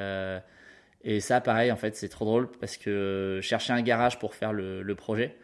et 1.04 1.20
ça, 1.20 1.40
pareil, 1.40 1.70
en 1.70 1.76
fait, 1.76 1.94
c'est 1.96 2.08
trop 2.08 2.24
drôle 2.24 2.50
parce 2.60 2.76
que 2.76 3.38
chercher 3.42 3.72
un 3.72 3.82
garage 3.82 4.18
pour 4.18 4.34
faire 4.34 4.52
le 4.52 4.94
projet, 4.94 5.36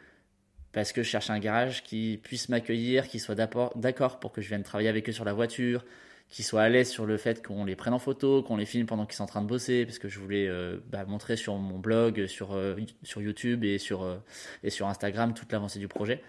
parce 0.73 0.93
que 0.93 1.03
je 1.03 1.09
cherchais 1.09 1.33
un 1.33 1.39
garage 1.39 1.83
qui 1.83 2.21
puisse 2.23 2.49
m'accueillir, 2.49 3.09
qui 3.09 3.19
soit 3.19 3.35
d'accord 3.35 4.21
pour 4.21 4.33
que 4.33 4.41
je 4.41 4.49
vienne 4.49 4.63
travailler 4.63 4.89
avec 4.89 5.09
eux 5.09 5.13
sur 5.13 5.25
la 5.25 5.33
voiture, 5.33 5.85
qui 6.29 6.43
soit 6.43 6.63
à 6.63 6.69
l'aise 6.69 6.89
sur 6.89 7.07
le 7.07 7.17
fait 7.17 7.45
qu'on 7.45 7.65
les 7.65 7.75
prenne 7.75 7.95
en 7.95 7.99
photo, 7.99 8.43
qu'on 8.43 8.57
les 8.57 8.67
filme 8.67 8.87
pendant 8.87 9.05
qu'ils 9.05 9.17
sont 9.17 9.25
en 9.25 9.27
train 9.27 9.43
de 9.43 9.49
bosser, 9.49 9.85
parce 9.85 9.99
que 9.99 10.09
je 10.09 10.21
voulais 10.21 10.49
bah, 10.91 11.05
montrer 11.05 11.37
sur 11.37 11.57
mon 11.57 11.79
blog, 11.79 12.27
sur, 12.27 12.57
sur 13.03 13.21
YouTube 13.21 13.65
et 13.65 13.79
sur, 13.79 14.21
et 14.63 14.71
sur 14.71 14.87
Instagram 14.87 15.35
toute 15.35 15.51
l'avancée 15.51 15.81
du 15.81 15.89
projet. 15.89 16.23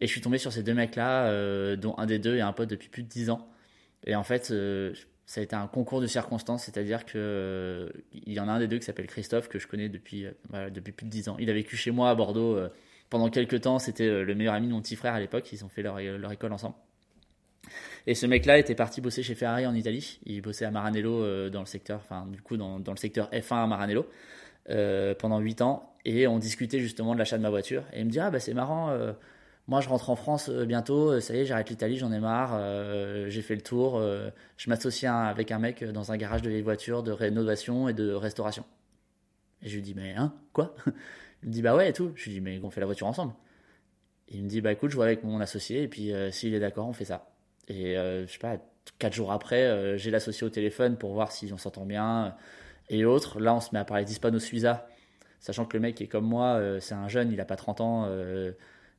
Et 0.00 0.06
je 0.06 0.12
suis 0.12 0.20
tombé 0.20 0.38
sur 0.38 0.52
ces 0.52 0.62
deux 0.62 0.74
mecs-là, 0.74 1.26
euh, 1.26 1.76
dont 1.76 1.94
un 1.98 2.06
des 2.06 2.18
deux 2.18 2.36
est 2.36 2.42
un 2.42 2.52
pote 2.52 2.68
depuis 2.68 2.88
plus 2.88 3.02
de 3.02 3.08
10 3.08 3.30
ans. 3.30 3.48
Et 4.04 4.14
en 4.14 4.24
fait, 4.24 4.50
euh, 4.50 4.92
ça 5.24 5.40
a 5.40 5.44
été 5.44 5.56
un 5.56 5.66
concours 5.66 6.00
de 6.00 6.06
circonstances, 6.06 6.64
c'est-à-dire 6.64 7.06
que 7.06 7.12
euh, 7.16 7.88
il 8.12 8.32
y 8.32 8.40
en 8.40 8.48
a 8.48 8.52
un 8.52 8.58
des 8.58 8.68
deux 8.68 8.78
qui 8.78 8.84
s'appelle 8.84 9.06
Christophe, 9.06 9.48
que 9.48 9.58
je 9.58 9.66
connais 9.66 9.88
depuis, 9.88 10.26
depuis 10.70 10.92
plus 10.92 11.06
de 11.06 11.10
10 11.10 11.28
ans. 11.30 11.36
Il 11.38 11.48
a 11.50 11.54
vécu 11.54 11.76
chez 11.76 11.90
moi 11.90 12.10
à 12.10 12.14
Bordeaux 12.14 12.58
pendant 13.10 13.30
quelques 13.30 13.62
temps, 13.62 13.78
c'était 13.78 14.24
le 14.24 14.34
meilleur 14.34 14.54
ami 14.54 14.68
de 14.68 14.72
mon 14.72 14.80
petit 14.80 14.96
frère 14.96 15.14
à 15.14 15.20
l'époque, 15.20 15.52
ils 15.52 15.64
ont 15.64 15.68
fait 15.68 15.82
leur, 15.82 15.98
école 15.98 16.52
ensemble. 16.52 16.74
Et 18.06 18.14
ce 18.14 18.26
mec-là 18.26 18.58
était 18.58 18.74
parti 18.74 19.00
bosser 19.00 19.22
chez 19.22 19.34
Ferrari 19.34 19.66
en 19.66 19.74
Italie. 19.74 20.20
Il 20.24 20.40
bossait 20.40 20.64
à 20.64 20.70
Maranello 20.70 21.50
dans 21.50 21.60
le 21.60 21.66
secteur, 21.66 22.00
enfin 22.02 22.26
du 22.26 22.40
coup 22.40 22.56
dans, 22.56 22.78
dans 22.78 22.92
le 22.92 22.98
secteur 22.98 23.28
F1 23.30 23.64
à 23.64 23.66
Maranello 23.66 24.06
pendant 25.18 25.40
8 25.40 25.62
ans. 25.62 25.94
Et 26.04 26.26
on 26.28 26.38
discutait 26.38 26.78
justement 26.78 27.14
de 27.14 27.18
l'achat 27.18 27.36
de 27.38 27.42
ma 27.42 27.50
voiture. 27.50 27.82
Et 27.92 28.00
il 28.00 28.06
me 28.06 28.10
dit 28.10 28.20
ah 28.20 28.30
bah 28.30 28.38
c'est 28.38 28.54
marrant 28.54 28.96
moi, 29.68 29.80
je 29.80 29.88
rentre 29.88 30.10
en 30.10 30.16
France 30.16 30.48
euh, 30.48 30.64
bientôt, 30.64 31.10
euh, 31.10 31.20
ça 31.20 31.34
y 31.34 31.40
est, 31.40 31.44
j'arrête 31.44 31.68
l'Italie, 31.70 31.96
j'en 31.96 32.12
ai 32.12 32.20
marre, 32.20 32.52
euh, 32.54 33.28
j'ai 33.28 33.42
fait 33.42 33.56
le 33.56 33.62
tour, 33.62 34.00
je 34.56 34.70
m'associe 34.70 35.12
avec 35.12 35.50
un 35.50 35.58
mec 35.58 35.84
dans 35.84 36.12
un 36.12 36.16
garage 36.16 36.42
de 36.42 36.48
vieilles 36.48 36.62
voitures, 36.62 37.02
de 37.02 37.10
rénovation 37.12 37.88
et 37.88 37.92
de 37.92 38.12
restauration. 38.12 38.64
Et 39.62 39.68
je 39.68 39.74
lui 39.76 39.82
dis, 39.82 39.94
mais 39.94 40.14
hein, 40.14 40.32
quoi? 40.52 40.74
Il 41.42 41.48
me 41.48 41.52
dit, 41.52 41.62
bah 41.62 41.76
ouais, 41.76 41.90
et 41.90 41.92
tout. 41.92 42.12
Je 42.14 42.24
lui 42.24 42.32
dis, 42.32 42.40
mais 42.40 42.60
on 42.62 42.70
fait 42.70 42.80
la 42.80 42.86
voiture 42.86 43.06
ensemble. 43.06 43.34
il 44.28 44.42
me 44.42 44.48
dit, 44.48 44.60
bah 44.60 44.72
écoute, 44.72 44.90
je 44.90 44.96
vois 44.96 45.04
avec 45.04 45.22
mon 45.24 45.40
associé, 45.40 45.82
et 45.82 45.88
puis 45.88 46.12
s'il 46.30 46.54
est 46.54 46.60
d'accord, 46.60 46.88
on 46.88 46.92
fait 46.92 47.04
ça. 47.04 47.30
Et 47.68 47.94
je 47.94 48.26
sais 48.26 48.38
pas, 48.38 48.58
quatre 48.98 49.14
jours 49.14 49.32
après, 49.32 49.96
j'ai 49.98 50.10
l'associé 50.10 50.46
au 50.46 50.50
téléphone 50.50 50.96
pour 50.96 51.12
voir 51.12 51.32
si 51.32 51.52
on 51.52 51.58
s'entend 51.58 51.86
bien 51.86 52.36
et 52.88 53.04
autres. 53.04 53.40
Là, 53.40 53.54
on 53.54 53.60
se 53.60 53.70
met 53.72 53.78
à 53.78 53.84
parler 53.84 54.04
d'Hispano 54.04 54.38
Suiza, 54.38 54.88
sachant 55.40 55.64
que 55.64 55.76
le 55.76 55.80
mec 55.80 56.00
est 56.00 56.06
comme 56.08 56.26
moi, 56.26 56.60
c'est 56.80 56.94
un 56.94 57.08
jeune, 57.08 57.32
il 57.32 57.40
a 57.40 57.44
pas 57.44 57.56
30 57.56 57.80
ans 57.80 58.08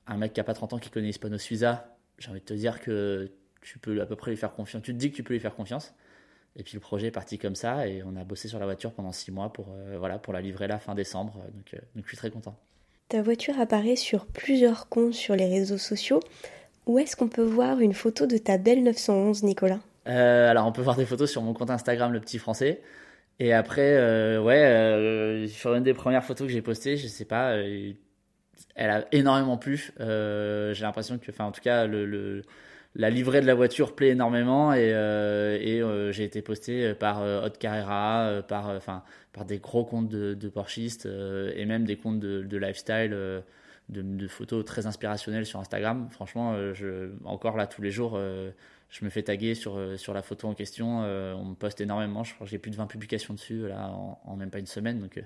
un 0.09 0.17
mec 0.17 0.33
qui 0.33 0.39
a 0.39 0.43
pas 0.43 0.53
30 0.53 0.73
ans 0.73 0.77
qui 0.79 0.89
connaît 0.89 1.09
Hispano 1.09 1.37
Suiza, 1.37 1.97
j'ai 2.17 2.29
envie 2.29 2.39
de 2.39 2.45
te 2.45 2.53
dire 2.53 2.79
que 2.79 3.29
tu 3.61 3.79
peux 3.79 3.99
à 4.01 4.05
peu 4.05 4.15
près 4.15 4.31
lui 4.31 4.37
faire 4.37 4.53
confiance. 4.53 4.81
Tu 4.81 4.93
te 4.93 4.97
dis 4.97 5.11
que 5.11 5.15
tu 5.15 5.23
peux 5.23 5.33
lui 5.33 5.41
faire 5.41 5.55
confiance. 5.55 5.93
Et 6.57 6.63
puis 6.63 6.73
le 6.73 6.79
projet 6.79 7.07
est 7.07 7.11
parti 7.11 7.37
comme 7.37 7.55
ça 7.55 7.87
et 7.87 8.01
on 8.03 8.15
a 8.15 8.23
bossé 8.23 8.47
sur 8.47 8.57
la 8.57 8.65
voiture 8.65 8.91
pendant 8.91 9.11
six 9.11 9.31
mois 9.31 9.53
pour, 9.53 9.67
euh, 9.69 9.97
voilà, 9.99 10.17
pour 10.17 10.33
la 10.33 10.41
livrer 10.41 10.67
là 10.67 10.79
fin 10.79 10.95
décembre. 10.95 11.33
Donc, 11.53 11.73
euh, 11.75 11.77
donc 11.95 12.05
je 12.05 12.09
suis 12.09 12.17
très 12.17 12.31
content. 12.31 12.57
Ta 13.09 13.21
voiture 13.21 13.59
apparaît 13.59 13.95
sur 13.95 14.25
plusieurs 14.25 14.89
comptes 14.89 15.13
sur 15.13 15.35
les 15.35 15.47
réseaux 15.47 15.77
sociaux. 15.77 16.19
Où 16.87 16.97
est-ce 16.97 17.15
qu'on 17.15 17.27
peut 17.27 17.43
voir 17.43 17.79
une 17.79 17.93
photo 17.93 18.25
de 18.25 18.37
ta 18.37 18.57
belle 18.57 18.83
911, 18.83 19.43
Nicolas? 19.43 19.79
Euh, 20.07 20.49
Alors 20.49 20.65
on 20.65 20.71
peut 20.71 20.81
voir 20.81 20.95
des 20.95 21.05
photos 21.05 21.29
sur 21.29 21.43
mon 21.43 21.53
compte 21.53 21.69
Instagram, 21.69 22.11
le 22.11 22.19
petit 22.19 22.39
français. 22.39 22.81
Et 23.39 23.53
après, 23.53 24.39
ouais, 24.39 25.45
sur 25.47 25.75
une 25.75 25.83
des 25.83 25.93
premières 25.93 26.23
photos 26.23 26.47
que 26.47 26.53
j'ai 26.53 26.63
postées, 26.63 26.97
je 26.97 27.05
sais 27.07 27.23
pas, 27.23 27.55
elle 28.73 28.89
a 28.89 29.05
énormément 29.11 29.57
plu. 29.57 29.91
J'ai 29.99 30.81
l'impression 30.81 31.19
que, 31.19 31.29
enfin, 31.29 31.45
en 31.45 31.51
tout 31.51 31.61
cas, 31.61 31.85
le, 31.85 32.41
la 32.95 33.09
livrée 33.09 33.41
de 33.41 33.45
la 33.45 33.55
voiture 33.55 33.95
plaît 33.95 34.09
énormément 34.09 34.73
et, 34.73 34.91
euh, 34.93 35.57
euh, 35.59 36.11
j'ai 36.11 36.23
été 36.23 36.41
posté 36.41 36.93
par 36.93 37.21
Hot 37.21 37.57
Carrera, 37.59 38.41
par, 38.47 38.79
par 39.33 39.45
des 39.45 39.59
gros 39.59 39.85
comptes 39.85 40.09
de, 40.09 40.33
de 40.33 41.51
et 41.55 41.65
même 41.65 41.85
des 41.85 41.97
comptes 41.97 42.19
de, 42.19 42.57
lifestyle. 42.57 43.11
De, 43.89 44.27
photos 44.27 44.65
très 44.65 44.85
inspirationnelles 44.85 45.45
sur 45.45 45.59
Instagram. 45.59 46.09
Franchement, 46.11 46.57
encore 47.23 47.55
là, 47.55 47.67
tous 47.67 47.81
les 47.81 47.91
jours, 47.91 48.19
je 48.89 49.05
me 49.05 49.09
fais 49.09 49.23
taguer 49.23 49.55
sur, 49.55 49.79
sur 49.97 50.13
la 50.13 50.21
photo 50.21 50.47
en 50.47 50.53
question. 50.53 50.99
on 50.99 51.45
me 51.45 51.55
poste 51.55 51.79
énormément. 51.79 52.23
Je 52.23 52.33
crois 52.33 52.45
que 52.45 52.51
j'ai 52.51 52.57
plus 52.57 52.71
de 52.71 52.75
20 52.75 52.87
publications 52.87 53.33
dessus 53.33 53.67
là, 53.67 53.91
en, 53.91 54.35
même 54.35 54.49
pas 54.49 54.59
une 54.59 54.65
semaine. 54.65 54.99
Donc, 54.99 55.21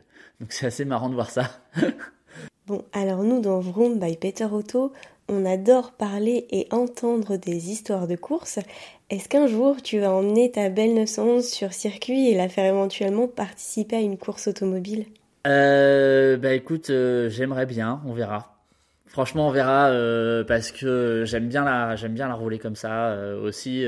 c'est 0.50 0.68
assez 0.68 0.86
marrant 0.86 1.10
de 1.10 1.16
voir 1.16 1.30
ça. 1.30 1.50
Bon, 2.68 2.86
alors 2.94 3.24
nous, 3.24 3.42
dans 3.42 3.60
Vroom 3.60 4.00
by 4.00 4.16
Peter 4.18 4.46
Auto, 4.46 4.94
on 5.32 5.46
adore 5.46 5.94
parler 5.94 6.46
et 6.52 6.68
entendre 6.72 7.38
des 7.38 7.72
histoires 7.72 8.08
de 8.08 8.16
course. 8.16 8.60
Est-ce 9.10 9.30
qu'un 9.30 9.48
jour 9.48 9.82
tu 9.82 10.00
vas 10.00 10.12
emmener 10.12 10.52
ta 10.52 10.70
belle 10.70 10.94
911 10.94 11.48
sur 11.48 11.74
circuit 11.74 12.30
et 12.30 12.36
la 12.36 12.50
faire 12.50 12.66
éventuellement 12.66 13.28
participer 13.28 13.96
à 13.96 14.02
une 14.02 14.18
course 14.18 14.48
automobile? 14.48 15.06
Euh, 15.48 16.38
Bah 16.38 16.54
écoute, 16.54 16.90
euh, 16.90 17.30
j'aimerais 17.30 17.66
bien, 17.66 18.02
on 18.06 18.14
verra. 18.14 18.58
Franchement, 19.08 19.48
on 19.48 19.52
verra 19.52 19.90
euh, 19.90 20.44
parce 20.44 20.72
que 20.72 21.24
j'aime 21.26 21.48
bien 21.48 21.64
la, 21.66 21.96
j'aime 21.96 22.14
bien 22.14 22.28
la 22.28 22.36
rouler 22.36 22.60
comme 22.60 22.76
ça. 22.76 23.08
Euh, 23.10 23.42
aussi, 23.42 23.86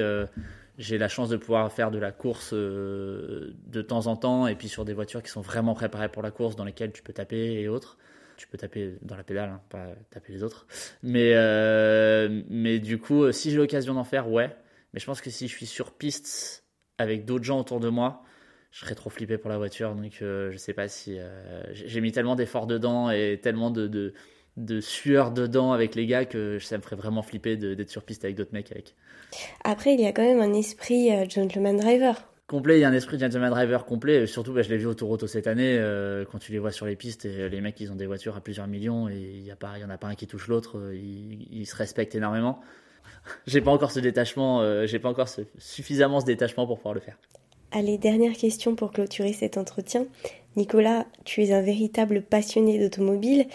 j'ai 0.78 0.98
la 0.98 1.08
chance 1.08 1.30
de 1.30 1.38
pouvoir 1.38 1.72
faire 1.72 1.92
de 1.92 2.00
la 2.00 2.12
course 2.12 2.54
de 2.54 3.82
temps 3.88 4.08
en 4.08 4.16
temps 4.16 4.48
et 4.48 4.56
puis 4.56 4.68
sur 4.70 4.86
des 4.86 4.94
voitures 4.94 5.22
qui 5.22 5.30
sont 5.30 5.42
vraiment 5.42 5.76
préparées 5.76 6.10
pour 6.10 6.24
la 6.24 6.32
course, 6.32 6.56
dans 6.56 6.66
lesquelles 6.66 6.92
tu 6.92 7.04
peux 7.04 7.14
taper 7.14 7.62
et 7.62 7.68
autres 7.68 7.98
tu 8.38 8.48
peux 8.48 8.58
taper 8.58 8.96
dans 9.02 9.16
la 9.16 9.24
pédale, 9.24 9.50
hein, 9.50 9.62
pas 9.70 9.88
taper 10.10 10.34
les 10.34 10.44
autres. 10.44 10.68
Mais, 11.02 11.32
euh, 11.34 12.42
mais 12.50 12.80
du 12.80 13.00
coup, 13.00 13.32
si 13.32 13.52
j'ai 13.52 13.58
l'occasion 13.58 13.94
d'en 13.94 14.04
faire, 14.04 14.30
ouais. 14.30 14.56
Mais 14.94 15.00
je 15.00 15.06
pense 15.06 15.22
que 15.22 15.30
si 15.30 15.48
je 15.48 15.56
suis 15.56 15.66
sur 15.66 15.92
piste 15.92 16.66
avec 16.98 17.26
d'autres 17.26 17.44
gens 17.44 17.60
autour 17.60 17.80
de 17.80 17.90
moi, 17.90 18.24
je 18.72 18.80
serais 18.80 18.96
trop 18.96 19.10
flippé 19.10 19.38
pour 19.38 19.50
la 19.50 19.58
voiture. 19.58 19.96
Donc 19.96 20.22
euh, 20.22 20.52
je 20.52 20.58
sais 20.58 20.74
pas 20.74 20.88
si. 20.88 21.18
Euh, 21.20 21.64
j'ai 21.72 22.02
mis 22.02 22.12
tellement 22.12 22.36
d'efforts 22.36 22.68
dedans 22.68 23.10
et 23.10 23.40
tellement 23.42 23.72
de, 23.72 23.88
de, 23.88 24.14
de, 24.58 24.82
sueur 24.82 25.32
dedans 25.32 25.72
avec 25.72 25.96
les 25.96 26.06
gars 26.06 26.26
que 26.26 26.60
ça 26.60 26.78
me 26.78 26.82
ferait 26.82 26.96
vraiment 26.96 27.22
flipper 27.22 27.58
d'être 27.58 27.90
sur 27.90 28.04
piste 28.04 28.24
avec 28.24 28.36
d'autres 28.36 28.54
mecs 28.54 28.72
avec. 28.72 28.96
Après, 29.64 29.94
il 29.94 30.02
y 30.02 30.06
a 30.06 30.12
quand 30.12 30.24
même 30.24 30.42
un 30.42 30.54
esprit 30.54 31.10
gentleman 31.30 31.78
driver 31.78 32.33
complet, 32.54 32.78
il 32.78 32.82
y 32.82 32.84
a 32.84 32.88
un 32.88 32.94
esprit 32.94 33.18
gentleman 33.18 33.50
driver 33.50 33.84
complet. 33.84 34.28
Surtout, 34.28 34.54
bah, 34.54 34.62
je 34.62 34.70
l'ai 34.70 34.78
vu 34.78 34.86
au 34.86 34.94
Toronto 34.94 35.26
cette 35.26 35.48
année, 35.48 35.76
euh, 35.80 36.24
quand 36.32 36.38
tu 36.38 36.52
les 36.52 36.60
vois 36.60 36.72
sur 36.72 36.86
les 36.86 36.96
pistes, 36.96 37.26
et 37.26 37.50
les 37.50 37.62
mecs, 37.62 37.80
ils 37.80 37.92
ont 37.92 37.96
des 37.96 38.06
voitures 38.06 38.38
à 38.38 38.42
plusieurs 38.42 38.68
millions 38.68 39.10
et 39.10 39.16
il 39.16 39.44
n'y 39.44 39.52
en 39.52 39.90
a 39.90 39.98
pas 39.98 40.08
un 40.08 40.14
qui 40.14 40.28
touche 40.28 40.48
l'autre. 40.48 40.78
Euh, 40.78 40.96
ils, 40.96 41.66
se 41.66 41.76
respectent 41.76 42.14
énormément. 42.14 42.62
j'ai 43.48 43.60
pas 43.60 43.72
encore 43.72 43.92
ce 43.92 44.00
détachement, 44.00 44.62
euh, 44.62 44.86
j'ai 44.86 45.00
pas 45.00 45.10
encore 45.10 45.30
suffisamment 45.58 46.20
ce 46.20 46.26
détachement 46.26 46.68
pour 46.68 46.78
pouvoir 46.78 46.94
le 46.94 47.00
faire. 47.00 47.18
Allez, 47.72 47.98
dernière 47.98 48.34
question 48.34 48.76
pour 48.76 48.92
clôturer 48.92 49.34
cet 49.34 49.58
entretien. 49.58 50.06
Nicolas, 50.56 51.08
tu 51.26 51.44
es 51.44 51.54
un 51.54 51.62
véritable 51.64 52.22
passionné 52.22 52.78
d'automobile, 52.78 53.48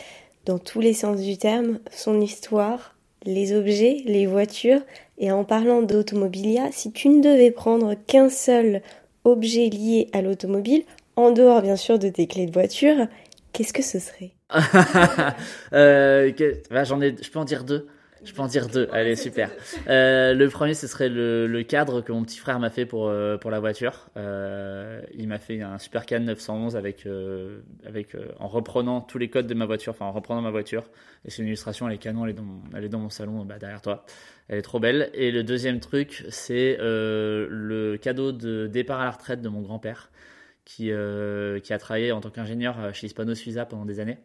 dans 0.44 0.58
tous 0.58 0.80
les 0.80 0.92
sens 0.92 1.20
du 1.20 1.38
terme, 1.38 1.78
son 1.92 2.20
histoire, 2.20 2.96
les 3.24 3.52
objets, 3.52 4.02
les 4.06 4.26
voitures, 4.26 4.80
et 5.18 5.32
en 5.32 5.44
parlant 5.44 5.82
d'automobilia, 5.82 6.70
si 6.72 6.92
tu 6.92 7.08
ne 7.08 7.22
devais 7.22 7.50
prendre 7.50 7.94
qu'un 8.06 8.28
seul 8.28 8.82
objet 9.24 9.68
lié 9.68 10.08
à 10.12 10.22
l'automobile, 10.22 10.84
en 11.16 11.32
dehors 11.32 11.62
bien 11.62 11.76
sûr 11.76 11.98
de 11.98 12.08
tes 12.08 12.26
clés 12.26 12.46
de 12.46 12.52
voiture, 12.52 13.08
qu'est-ce 13.52 13.72
que 13.72 13.82
ce 13.82 13.98
serait? 13.98 14.32
Euh, 15.72 16.32
bah, 16.70 16.84
je 16.84 17.30
peux 17.30 17.38
en 17.38 17.44
dire 17.44 17.64
deux. 17.64 17.86
Je 18.24 18.32
peux 18.32 18.42
en 18.42 18.46
dire 18.46 18.68
deux. 18.68 18.88
Allez, 18.92 19.16
super. 19.16 19.50
Euh, 19.88 20.34
le 20.34 20.48
premier, 20.48 20.74
ce 20.74 20.86
serait 20.86 21.08
le, 21.08 21.62
cadre 21.62 22.00
que 22.00 22.12
mon 22.12 22.22
petit 22.22 22.38
frère 22.38 22.58
m'a 22.58 22.70
fait 22.70 22.86
pour, 22.86 23.08
euh, 23.08 23.36
pour 23.36 23.50
la 23.50 23.60
voiture. 23.60 24.08
Euh, 24.16 25.00
il 25.14 25.28
m'a 25.28 25.38
fait 25.38 25.60
un 25.62 25.78
Super 25.78 26.06
Can 26.06 26.20
911 26.20 26.76
avec, 26.76 27.06
avec, 27.86 28.16
en 28.38 28.48
reprenant 28.48 29.00
tous 29.00 29.18
les 29.18 29.28
codes 29.28 29.46
de 29.46 29.54
ma 29.54 29.66
voiture, 29.66 29.92
enfin 29.92 30.06
en 30.06 30.12
reprenant 30.12 30.40
ma 30.40 30.50
voiture. 30.50 30.84
Et 31.24 31.30
c'est 31.30 31.42
une 31.42 31.48
illustration, 31.48 31.88
elle 31.88 31.94
est 31.94 31.98
canon, 31.98 32.24
elle 32.24 32.30
est 32.30 32.34
dans 32.34 32.42
mon, 32.42 32.62
elle 32.74 32.84
est 32.84 32.88
dans 32.88 33.00
mon 33.00 33.10
salon 33.10 33.44
bah, 33.44 33.58
derrière 33.58 33.82
toi. 33.82 34.04
Elle 34.48 34.58
est 34.58 34.62
trop 34.62 34.80
belle. 34.80 35.10
Et 35.14 35.30
le 35.30 35.44
deuxième 35.44 35.80
truc, 35.80 36.24
c'est 36.30 36.76
le 36.80 37.96
cadeau 38.00 38.32
de 38.32 38.66
départ 38.66 39.00
à 39.00 39.04
la 39.04 39.10
retraite 39.10 39.42
de 39.42 39.48
mon 39.48 39.60
grand-père 39.60 40.10
qui, 40.64 40.90
qui 41.62 41.72
a 41.72 41.78
travaillé 41.78 42.12
en 42.12 42.20
tant 42.20 42.30
qu'ingénieur 42.30 42.94
chez 42.94 43.06
Hispano 43.06 43.34
Suiza 43.34 43.66
pendant 43.66 43.84
des 43.84 44.00
années. 44.00 44.18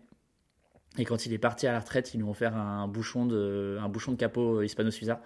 Et 0.97 1.05
quand 1.05 1.25
il 1.25 1.33
est 1.33 1.39
parti 1.39 1.67
à 1.67 1.71
la 1.71 1.79
retraite, 1.79 2.13
ils 2.13 2.17
lui 2.17 2.23
ont 2.23 2.31
offert 2.31 2.55
un 2.55 2.87
bouchon 2.87 3.25
de, 3.25 3.77
un 3.81 3.89
bouchon 3.89 4.11
de 4.11 4.17
capot 4.17 4.61
hispano-suiza. 4.61 5.21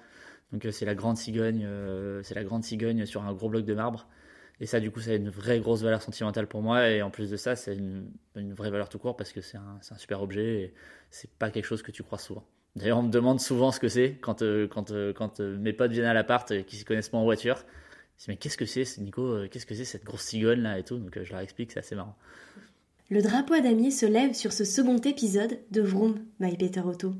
Donc 0.53 0.65
euh, 0.65 0.71
c'est 0.71 0.85
la 0.85 0.95
grande 0.95 1.17
cigogne, 1.17 1.63
euh, 1.65 2.21
c'est 2.23 2.35
la 2.35 2.43
grande 2.43 2.63
cigogne 2.63 3.05
sur 3.05 3.23
un 3.23 3.33
gros 3.33 3.49
bloc 3.49 3.65
de 3.65 3.73
marbre. 3.73 4.07
Et 4.59 4.65
ça, 4.65 4.79
du 4.79 4.89
coup, 4.89 4.99
ça 4.99 5.11
a 5.11 5.15
une 5.15 5.29
vraie 5.29 5.59
grosse 5.59 5.83
valeur 5.83 6.01
sentimentale 6.01 6.47
pour 6.47 6.61
moi. 6.61 6.89
Et 6.89 7.01
en 7.01 7.11
plus 7.11 7.29
de 7.29 7.37
ça, 7.37 7.55
c'est 7.55 7.75
une, 7.75 8.09
vraie 8.35 8.71
valeur 8.71 8.89
tout 8.89 8.97
court 8.97 9.15
parce 9.15 9.31
que 9.31 9.41
c'est 9.41 9.57
un, 9.57 9.79
un, 9.91 9.97
super 9.97 10.21
objet 10.21 10.61
et 10.61 10.73
c'est 11.11 11.29
pas 11.29 11.51
quelque 11.51 11.65
chose 11.65 11.83
que 11.83 11.91
tu 11.91 12.01
crois 12.01 12.17
souvent. 12.17 12.43
D'ailleurs, 12.75 12.97
on 12.99 13.03
me 13.03 13.11
demande 13.11 13.39
souvent 13.39 13.71
ce 13.71 13.79
que 13.79 13.87
c'est 13.87 14.17
quand, 14.21 14.41
quand, 14.71 14.91
quand 15.13 15.39
mes 15.39 15.73
potes 15.73 15.91
viennent 15.91 16.05
à 16.05 16.13
l'appart 16.13 16.49
et 16.51 16.63
qui 16.63 16.77
se 16.77 16.85
connaissent 16.85 17.09
pas 17.09 17.17
en 17.17 17.23
voiture. 17.23 17.57
Ils 17.57 18.17
disent, 18.17 18.27
mais 18.29 18.35
qu'est-ce 18.37 18.57
que 18.57 18.65
c'est, 18.65 18.97
Nico 18.99 19.47
Qu'est-ce 19.51 19.65
que 19.65 19.75
c'est 19.75 19.85
cette 19.85 20.03
grosse 20.03 20.21
cigogne 20.21 20.61
là 20.61 20.79
et 20.79 20.83
tout 20.83 20.97
Donc 20.97 21.19
je 21.21 21.31
leur 21.31 21.41
explique, 21.41 21.71
c'est 21.71 21.79
assez 21.79 21.95
marrant. 21.95 22.15
Le 23.09 23.21
drapeau 23.21 23.53
à 23.53 23.61
damier 23.61 23.89
se 23.89 24.05
lève 24.05 24.33
sur 24.33 24.51
ce 24.51 24.65
second 24.65 24.97
épisode 24.97 25.59
de 25.71 25.81
Vroom 25.81 26.25
by 26.41 26.57
Peter 26.57 26.81
Auto. 26.81 27.13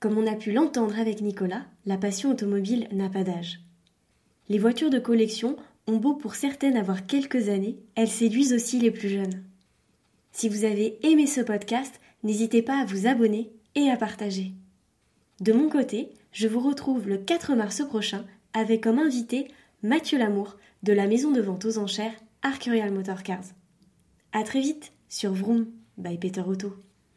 Comme 0.00 0.16
on 0.16 0.26
a 0.26 0.34
pu 0.34 0.52
l'entendre 0.52 0.98
avec 0.98 1.20
Nicolas, 1.20 1.66
la 1.84 1.98
passion 1.98 2.30
automobile 2.30 2.88
n'a 2.92 3.10
pas 3.10 3.22
d'âge. 3.22 3.60
Les 4.48 4.58
voitures 4.58 4.88
de 4.88 4.98
collection 4.98 5.56
ont 5.86 5.98
beau 5.98 6.14
pour 6.14 6.34
certaines 6.34 6.78
avoir 6.78 7.04
quelques 7.04 7.50
années, 7.50 7.76
elles 7.94 8.08
séduisent 8.08 8.54
aussi 8.54 8.78
les 8.78 8.90
plus 8.90 9.10
jeunes. 9.10 9.44
Si 10.30 10.48
vous 10.48 10.64
avez 10.64 10.98
aimé 11.06 11.26
ce 11.26 11.42
podcast, 11.42 12.00
n'hésitez 12.22 12.62
pas 12.62 12.80
à 12.80 12.86
vous 12.86 13.06
abonner 13.06 13.52
et 13.74 13.90
à 13.90 13.98
partager. 13.98 14.52
De 15.40 15.52
mon 15.52 15.68
côté, 15.68 16.08
je 16.32 16.48
vous 16.48 16.60
retrouve 16.60 17.06
le 17.06 17.18
4 17.18 17.54
mars 17.54 17.82
prochain 17.86 18.24
avec 18.54 18.84
comme 18.84 18.98
invité 18.98 19.48
Mathieu 19.82 20.16
Lamour 20.16 20.56
de 20.82 20.94
la 20.94 21.06
maison 21.06 21.32
de 21.32 21.42
vente 21.42 21.66
aux 21.66 21.76
enchères 21.76 22.14
Arcurial 22.40 22.92
Motor 22.92 23.22
Cars. 23.22 23.44
À 24.32 24.42
très 24.42 24.60
vite 24.60 24.91
sur 25.12 25.34
Vroom 25.34 25.66
by 25.98 26.16
Peter 26.16 26.40
Auto. 26.40 26.74